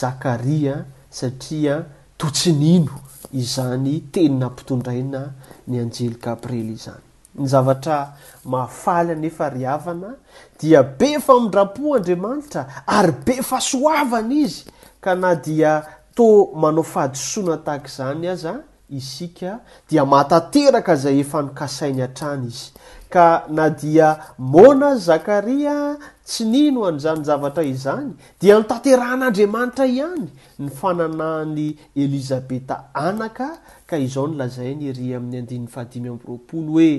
zakariaa 0.00 0.84
satria 1.20 1.74
totsinino 2.18 2.96
izany 3.32 3.94
teina 4.12 4.46
mpitondraina 4.50 5.22
ny 5.68 5.74
anjely 5.82 6.14
kapriely 6.26 6.74
izany 6.78 7.07
ny 7.38 7.46
zavatra 7.48 8.12
maafaly 8.44 9.12
anefa 9.12 9.50
ryavana 9.50 10.14
dia 10.60 10.82
be 10.82 11.18
fa 11.20 11.34
mindrapo 11.40 11.94
andriamanitra 11.96 12.66
ary 12.86 13.12
be 13.26 13.42
fa 13.42 13.58
soavana 13.60 14.34
izy 14.34 14.64
ka 15.00 15.14
na 15.14 15.34
dia 15.34 15.82
toa 16.14 16.48
manao 16.58 16.84
fahadisoanatahaka 16.84 17.88
izany 17.92 18.28
aza 18.30 18.54
isika 18.90 19.58
dia 19.90 20.04
matateraka 20.04 20.96
zay 20.96 21.20
efa 21.20 21.42
nokasainy 21.42 22.00
han-trany 22.02 22.46
izy 22.46 22.72
ka 23.14 23.44
na 23.48 23.68
dia 23.72 24.08
moana 24.38 24.90
zakaria 25.00 25.96
tsy 26.28 26.44
nino 26.52 26.84
an'izany 26.88 27.24
zavatra 27.28 27.64
izany 27.64 28.12
dia 28.40 28.58
nytanterahan'andriamanitra 28.60 29.86
ihany 29.88 30.26
ny 30.60 30.68
fananaany 30.80 31.66
elizabeta 32.04 32.76
anaka 33.06 33.48
ka 33.88 33.96
izao 34.04 34.26
no 34.28 34.34
lazay 34.40 34.72
ny 34.78 34.84
eri 34.92 35.06
amin'ny 35.16 35.38
andin'ny 35.42 35.68
fahadimy 35.74 36.08
amroaolo 36.12 36.76
hoe 36.76 36.90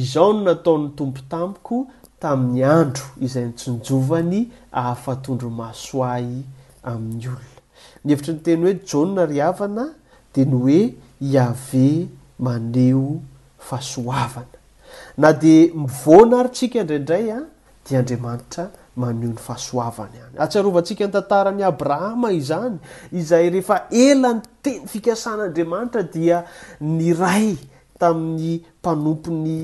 izao 0.00 0.28
no 0.34 0.40
nataon'ny 0.50 0.90
tompo 0.98 1.20
tamiko 1.32 1.76
tamin'ny 2.22 2.62
andro 2.78 3.06
izay 3.26 3.44
nytsonjovany 3.50 4.38
ahafatondro 4.82 5.50
masoay 5.60 6.28
amin'ny 6.90 7.26
olona 7.30 7.50
ny 8.04 8.08
hevitry 8.10 8.34
nyteny 8.34 8.62
hoe 8.66 8.74
jaona 8.90 9.22
ry 9.30 9.38
havana 9.46 9.84
dia 10.34 10.44
ny 10.50 10.54
oe 10.64 10.80
iave 11.32 11.86
maneo 12.46 13.04
fahasoavana 13.68 14.60
na 15.16 15.30
dia 15.36 15.72
mivoana 15.74 16.36
arytsika 16.40 16.76
indraindray 16.82 17.26
a 17.30 17.38
ah, 17.40 17.44
dia 17.86 17.98
andriamanitra 18.02 18.64
maneo 19.00 19.30
'ny 19.32 19.38
fahasoavany 19.46 20.16
any 20.26 20.38
atsiarovantsika 20.44 21.04
ny 21.06 21.12
tantarany 21.16 21.62
abrahama 21.70 22.28
izany 22.40 22.76
izay 23.20 23.46
rehefa 23.54 23.76
ela 24.06 24.30
ny 24.36 24.40
teny 24.64 24.80
fikasan'andriamanitra 24.92 26.02
dia 26.14 26.38
ny 26.96 27.06
ray 27.22 27.50
tamin'ny 28.00 28.52
mpanompony 28.80 29.58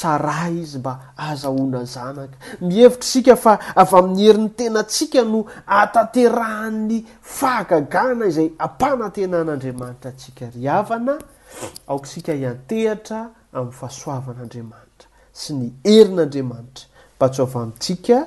saray 0.00 0.54
izy 0.64 0.78
mba 0.82 0.94
aza 1.28 1.48
oanany 1.56 1.86
zanaka 1.94 2.36
mihevitra 2.68 3.08
sika 3.12 3.34
fa 3.44 3.52
avy 3.82 3.94
amin'ny 4.00 4.22
herin'ny 4.26 4.50
tenantsika 4.58 5.20
no 5.32 5.40
ataterahan'ny 5.82 6.98
fahagagana 7.38 8.22
izay 8.30 8.48
ampanantena 8.66 9.36
an'andriamanitra 9.42 10.08
antsika 10.12 10.44
ry 10.54 10.64
avana 10.80 11.14
aoksika 11.94 12.32
iantehatra 12.42 13.20
amin'ny 13.56 13.72
fahasoavanaandriamanitra 13.80 15.08
sy 15.40 15.50
ny 15.58 15.66
herin'andriamanitra 15.84 16.86
mba 17.16 17.26
tsy 17.32 17.42
oavanitsika 17.44 18.18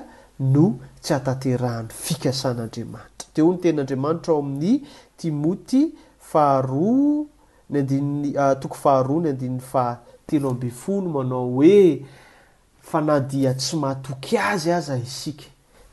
no 0.54 0.66
tsy 1.02 1.12
hataterahany 1.16 1.88
fikasan'andriamanitra 2.04 3.26
de 3.34 3.40
ho 3.44 3.48
ny 3.52 3.58
tenin'andriamanitra 3.62 4.32
ao 4.34 4.38
amin'ny 4.44 4.76
timoty 5.20 5.82
faharoa 6.18 7.24
ny 7.70 7.76
andini'ny 7.80 8.28
ah, 8.42 8.54
toko 8.60 8.74
faharoa 8.84 9.20
ny 9.22 9.28
andin'ny 9.32 9.60
fahatelo 9.70 10.46
ambifono 10.54 11.06
manao 11.16 11.46
hoe 11.56 12.04
fa 12.88 13.00
na 13.06 13.14
dia 13.30 13.52
tsy 13.60 13.76
mahatoky 13.82 14.34
azy 14.50 14.70
aza 14.72 14.94
a 14.94 14.98
isika 15.08 15.44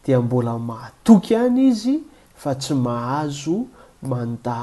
dia 0.05 0.21
mbola 0.21 0.53
mahatoky 0.59 1.35
any 1.43 1.61
izy 1.71 1.95
fa 2.41 2.51
tsy 2.55 2.73
mahazo 2.85 3.57
manda 4.01 4.57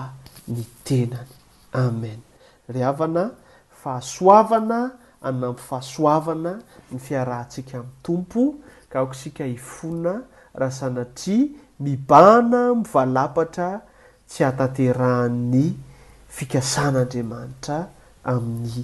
ny 0.48 0.62
tenany 0.84 1.30
amen 1.72 2.20
riavana 2.72 3.24
fahasoavana 3.84 4.80
anampy 5.30 5.62
fahasoavana 5.70 6.52
ny 6.92 6.98
fiarahantsika 7.06 7.76
amin'ny 7.78 8.00
tompo 8.06 8.42
ka 8.90 8.96
okosika 9.06 9.44
hifonna 9.52 10.14
raha 10.60 10.72
sanatria 10.72 11.48
mibahana 11.84 12.62
mivalapatra 12.78 13.68
tsy 14.28 14.40
ataterahan'ny 14.50 15.64
fikasanaandriamanitra 16.36 17.78
amin'ny 18.34 18.76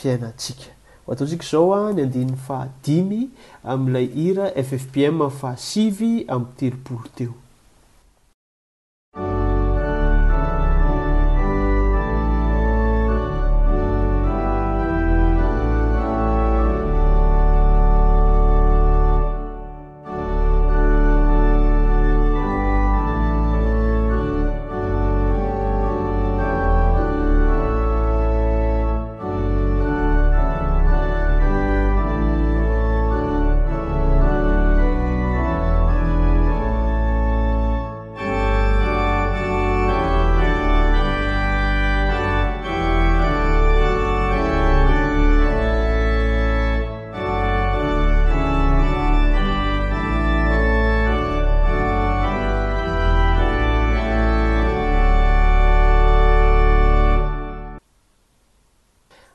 fiainatsika 0.00 0.68
atao 1.12 1.26
sika 1.30 1.46
zao 1.52 1.66
a 1.74 1.78
ny 1.96 2.00
andin'ny 2.06 2.36
fahadimy 2.48 3.20
amn'ilay 3.74 4.08
ira 4.26 4.46
ffpm 4.66 5.16
'n 5.26 5.32
fahasivy 5.42 6.12
aminytelopolo 6.34 7.06
teo 7.16 7.34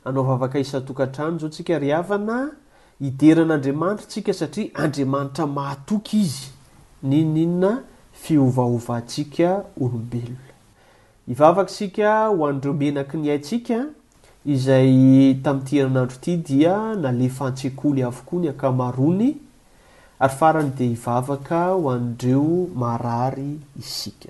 anao 0.06 0.24
vavaka 0.24 0.60
isatokantrany 0.60 1.40
zao 1.40 1.50
tsika 1.50 1.80
ry 1.80 1.90
havana 1.96 2.38
hideran'andriamanitra 3.02 4.08
tsika 4.08 4.34
satria 4.34 4.76
andriamanitra 4.84 5.48
maatoky 5.56 6.18
izy 6.24 6.48
ninoninona 7.12 7.72
fiovaovantsika 8.24 9.50
olombelona 9.82 10.52
ivavaka 11.32 11.72
isika 11.74 12.12
ho 12.36 12.48
an'dreo 12.50 12.74
menaki 12.82 13.18
ny 13.24 13.28
haytsika 13.32 13.80
izay 14.56 14.94
tami'y 15.44 15.66
tierianandro 15.70 16.18
ity 16.20 16.34
dia 16.48 16.76
nalefa 17.04 17.44
antsekoly 17.50 18.02
avokoa 18.10 18.40
ny 18.42 18.48
akamarony 18.54 19.30
ary 20.24 20.36
farany 20.40 20.72
de 20.78 20.86
ivavaka 20.96 21.60
ho 21.74 21.84
andreo 21.96 22.54
marary 22.82 23.52
isika 23.82 24.30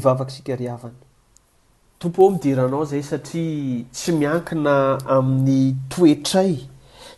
vavaka 0.00 0.30
sika 0.30 0.56
riavana 0.56 0.94
tompo 1.98 2.22
eo 2.22 2.30
midiranao 2.30 2.84
zay 2.90 3.02
satria 3.02 3.84
tsy 3.94 4.12
miankina 4.20 4.74
amin'ny 5.16 5.62
toetray 5.92 6.52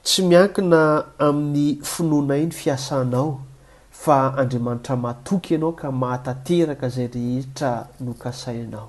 tsy 0.07 0.21
miankina 0.31 0.81
amin'ny 1.27 1.65
finoanai 1.93 2.45
ny 2.49 2.53
fiasanao 2.61 3.29
fa 4.01 4.17
andriamanitra 4.43 4.97
matoky 5.05 5.51
ianao 5.55 5.73
ka 5.81 5.87
mahatateraka 6.03 6.87
zay 6.95 7.07
rehetra 7.15 7.71
nokasainao 8.07 8.87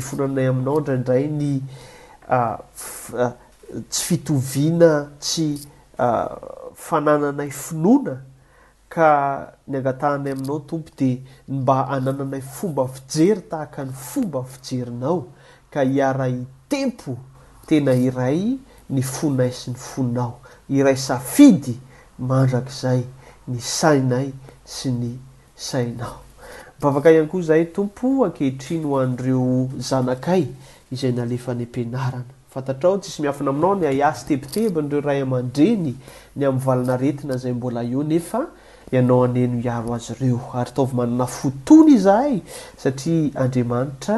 ifonanay 0.00 0.46
aminao 0.50 0.80
ndraindray 0.80 1.24
nyf 1.40 2.84
tsy 3.90 4.02
fitoviana 4.06 4.92
tsy 5.24 5.46
fanananay 6.86 7.50
finoana 7.64 8.14
nyagatahnay 8.96 10.32
aminao 10.32 10.58
tompo 10.60 10.90
di 10.98 11.22
mba 11.48 11.88
anananay 11.88 12.40
fomba 12.40 12.88
fijery 12.88 13.40
tahaka 13.48 13.84
ny 13.84 13.92
fomba 13.92 14.42
fijerinao 14.42 15.26
ka 15.70 15.84
iaraitempo 15.84 17.16
tena 17.66 17.92
iray 17.94 18.58
ny 18.90 19.02
foinay 19.02 19.52
sy 19.52 19.70
ny 19.70 19.76
foninao 19.78 20.40
iray 20.68 20.96
safidy 20.96 21.78
mandrak 22.18 22.70
zay 22.70 23.04
ny 23.46 23.58
sainay 23.60 24.32
sy 24.64 24.90
ny 24.90 25.18
sainao 25.54 26.16
avaka 26.82 27.10
iankozay 27.12 27.66
tompo 27.70 28.24
akehitrino 28.26 28.88
hoanreo 28.88 29.70
zanakay 29.78 30.44
izay 30.92 31.12
nalefa 31.12 31.54
ny 31.54 31.62
ampinaanafatarao 31.64 32.98
tsisy 32.98 33.22
miafina 33.22 33.50
aminao 33.50 33.74
ny 33.74 33.86
aiasy 33.86 34.26
tebitebinyreo 34.26 35.00
ray 35.00 35.20
aman-dreny 35.22 35.94
ny 36.36 36.46
am'yalanaetina 36.46 37.36
zay 37.36 37.52
mbola 37.52 37.84
eone 37.84 38.18
ianao 38.92 39.22
haneno 39.22 39.56
miaro 39.62 39.88
azy 39.96 40.10
ireo 40.12 40.40
ary 40.52 40.70
ataovy 40.70 40.92
manana 40.98 41.26
fotony 41.36 41.90
izahy 41.96 42.36
satria 42.82 43.30
andriamanitra 43.42 44.16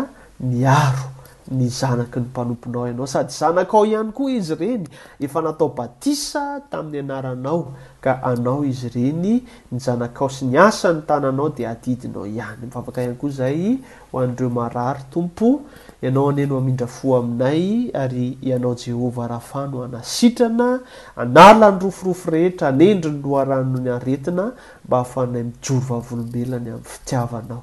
miaro 0.51 1.12
zanaky 1.61 2.21
ny 2.21 2.25
mpanomponao 2.27 2.87
ianao 2.87 3.07
sady 3.07 3.33
zanakao 3.33 3.87
ihany 3.87 4.13
koa 4.13 4.31
izy 4.31 4.55
ireny 4.55 4.87
efa 5.21 5.43
natao 5.43 5.69
batisa 5.69 6.61
tamin'ny 6.71 6.99
anaranao 7.03 7.73
ka 8.01 8.13
anao 8.23 8.65
izy 8.65 8.87
ireny 8.89 9.43
ny 9.73 9.79
zanakao 9.79 10.29
sy 10.29 10.45
ni 10.49 10.59
asany 10.59 11.03
tananao 11.07 11.49
di 11.53 11.67
adidinao 11.67 12.25
ihany 12.27 12.65
mivavaka 12.65 13.03
ihany 13.05 13.17
koa 13.21 13.31
zay 13.31 13.79
hoanreo 14.13 14.51
marary 14.51 15.03
tompo 15.11 15.61
ianao 16.03 16.29
aneno 16.31 16.57
amindra 16.59 16.87
fo 16.87 17.17
aminay 17.17 17.91
ary 17.95 18.39
ianao 18.43 18.75
jehova 18.75 19.29
rahafano 19.29 19.85
anasitrana 19.85 20.81
analany 21.17 21.79
roforofo 21.81 22.31
rehetra 22.31 22.69
anendri 22.69 23.11
ny 23.11 23.21
loharanony 23.23 23.91
aretina 23.91 24.53
mba 24.87 24.97
ahafanay 24.99 25.43
mijorvavolombelany 25.45 26.71
amin'ny 26.71 26.85
fitiavanao 26.85 27.63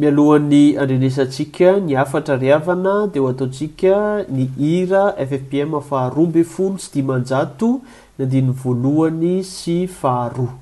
mialohan'ny 0.00 0.62
andrenresantsika 0.82 1.70
ny 1.86 1.92
afatra 2.04 2.34
riavana 2.44 2.94
de 3.14 3.18
o 3.24 3.30
ataontsika 3.32 3.94
ny 4.34 4.44
hira 4.58 5.04
ffpm 5.28 5.72
faharoa 5.90 6.28
mbe 6.32 6.42
folo 6.54 6.76
sy 6.84 6.88
dimanjato 6.94 7.70
n 7.78 7.82
andin'ny 8.24 8.52
voalohany 8.62 9.34
sy 9.56 9.76
faharoa 9.98 10.52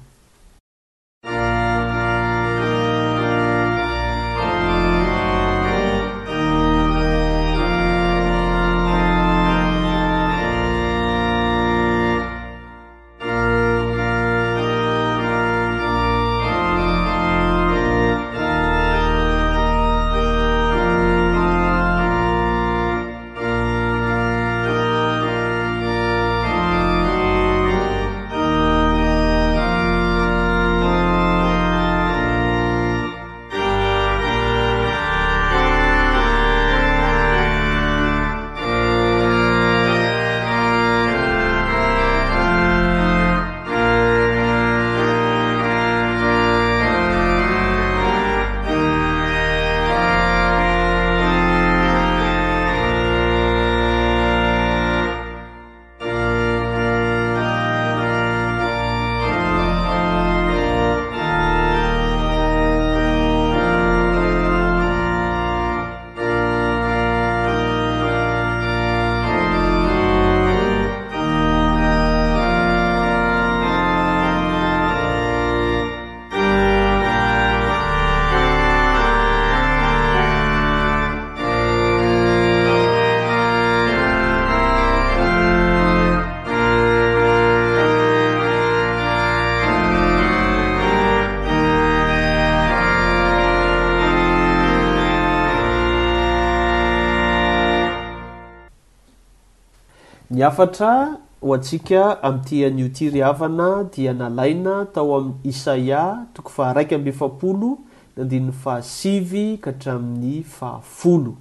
afatra 100.44 101.16
ho 101.40 101.54
antsika 101.54 102.22
amin'nytianioti 102.22 103.08
ry 103.14 103.20
havana 103.22 103.84
dia 103.96 104.12
nalaina 104.14 104.84
tao 104.94 105.16
amin'ny 105.16 105.48
isaia 105.50 106.02
toko 106.34 106.50
faraika 106.56 106.96
ambyefapolo 106.96 107.70
nandinin'ny 108.16 108.52
fahasivy 108.62 109.46
kahatraamin'ny 109.64 110.36
fahafolo 110.56 111.34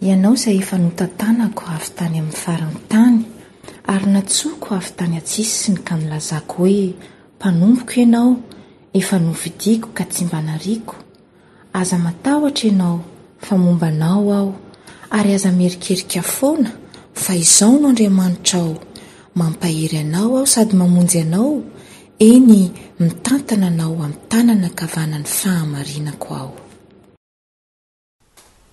ianao 0.00 0.34
izay 0.38 0.58
efa 0.62 0.76
notantanako 0.84 1.62
avy 1.74 1.90
tany 1.98 2.16
amin'ny 2.18 2.36
farantany 2.44 3.18
ary 3.92 4.06
natsoko 4.12 4.74
avy 4.78 4.90
tany 4.98 5.16
atsis 5.18 5.50
syny 5.62 5.78
ka 5.86 5.94
nylazako 5.98 6.54
hoe 6.56 6.94
mpanomboko 7.36 7.92
ianao 8.00 8.36
efa 8.94 9.18
novidiako 9.18 9.88
ka 9.98 10.04
tsy 10.04 10.24
mbanariako 10.30 10.94
aza 11.72 11.98
matahotra 11.98 12.68
ianao 12.70 13.00
famomba 13.42 13.90
nao 13.90 14.32
aho 14.34 14.54
ary 15.10 15.34
aza 15.34 15.52
mierikerikafoana 15.52 16.70
fa 17.14 17.34
izao 17.34 17.72
no 17.78 17.88
andriamanitra 17.88 18.60
ao 18.60 18.76
mampahery 19.34 19.98
anao 19.98 20.36
aho 20.36 20.46
sady 20.46 20.76
mamonjy 20.76 21.20
anao 21.20 21.62
eny 22.18 22.70
mitantana 23.00 23.66
anao 23.66 23.92
amin'ny 23.94 24.16
tanana 24.28 24.68
kavanany 24.68 25.24
fahamarinako 25.24 26.34
ao 26.34 26.52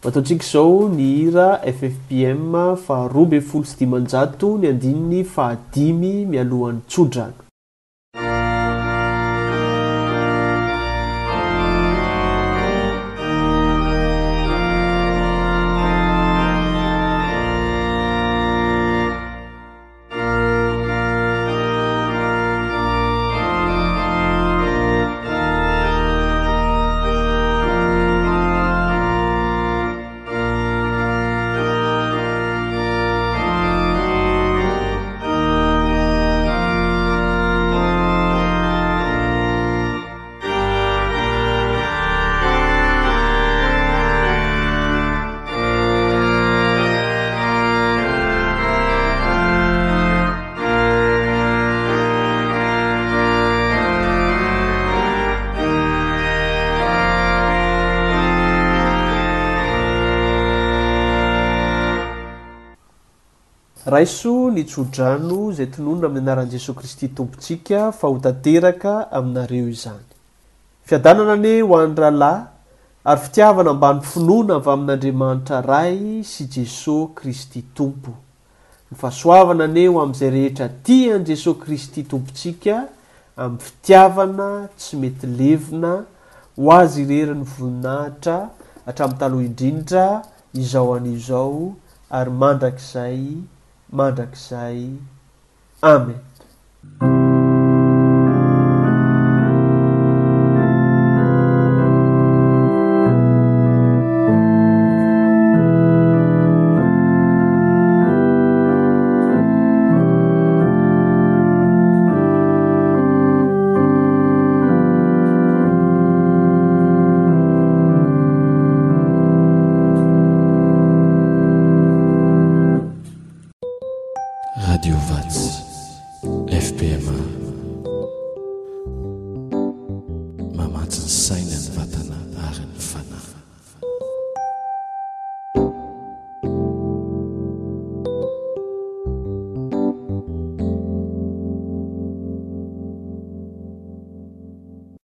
mataontsika 0.04 0.46
izao 0.48 0.90
ny 0.96 1.02
hira 1.16 1.62
ffbm 1.78 2.54
faharoabeny 2.88 3.42
folo 3.42 3.66
sydimanjato 3.66 4.58
ny 4.58 4.68
andininy 4.70 5.24
fahadimy 5.24 6.26
mialohan'ny 6.26 6.82
tsodrana 6.88 7.45
raiso 63.96 64.34
nitsodrano 64.56 65.38
izay 65.52 65.70
tinonona 65.74 66.06
ami'y 66.10 66.22
anaran'i 66.24 66.52
jesoy 66.56 66.76
kristy 66.80 67.08
tompontsika 67.18 67.80
fa 68.00 68.08
hotateraka 68.14 68.94
aminareo 69.18 69.68
izany 69.76 70.04
fiadanana 70.88 71.34
ane 71.40 71.52
ho 71.68 71.74
anyrahalahy 71.84 72.42
ary 73.10 73.22
fitiavana 73.26 73.72
mbany 73.80 74.00
finoana 74.10 74.54
avy 74.58 74.70
amin'n'andriamanitra 74.74 75.58
ray 75.72 75.96
sy 76.32 76.44
jesosy 76.56 77.10
kristy 77.20 77.62
tompo 77.78 78.12
ny 78.92 79.00
fasoavana 79.06 79.64
ane 79.70 79.84
ho 79.92 79.98
am'izay 80.06 80.32
rehetra 80.38 80.68
tian' 80.90 81.24
jesosy 81.32 81.60
kristy 81.64 82.02
tompontsika 82.12 82.76
amin'ny 83.44 83.58
fitiavana 83.70 84.50
tsy 84.80 84.94
mety 85.06 85.28
levina 85.40 85.94
ho 86.62 86.68
azy 86.82 87.02
irerin'ny 87.08 87.48
voninahitra 87.56 88.38
hatramn'nytaloh 88.88 89.42
indrindra 89.50 90.06
izao 90.64 90.90
an'izao 91.00 91.60
ary 92.20 92.34
mandrakizay 92.44 93.22
mandrakizay 93.98 94.92
amen 95.82 97.34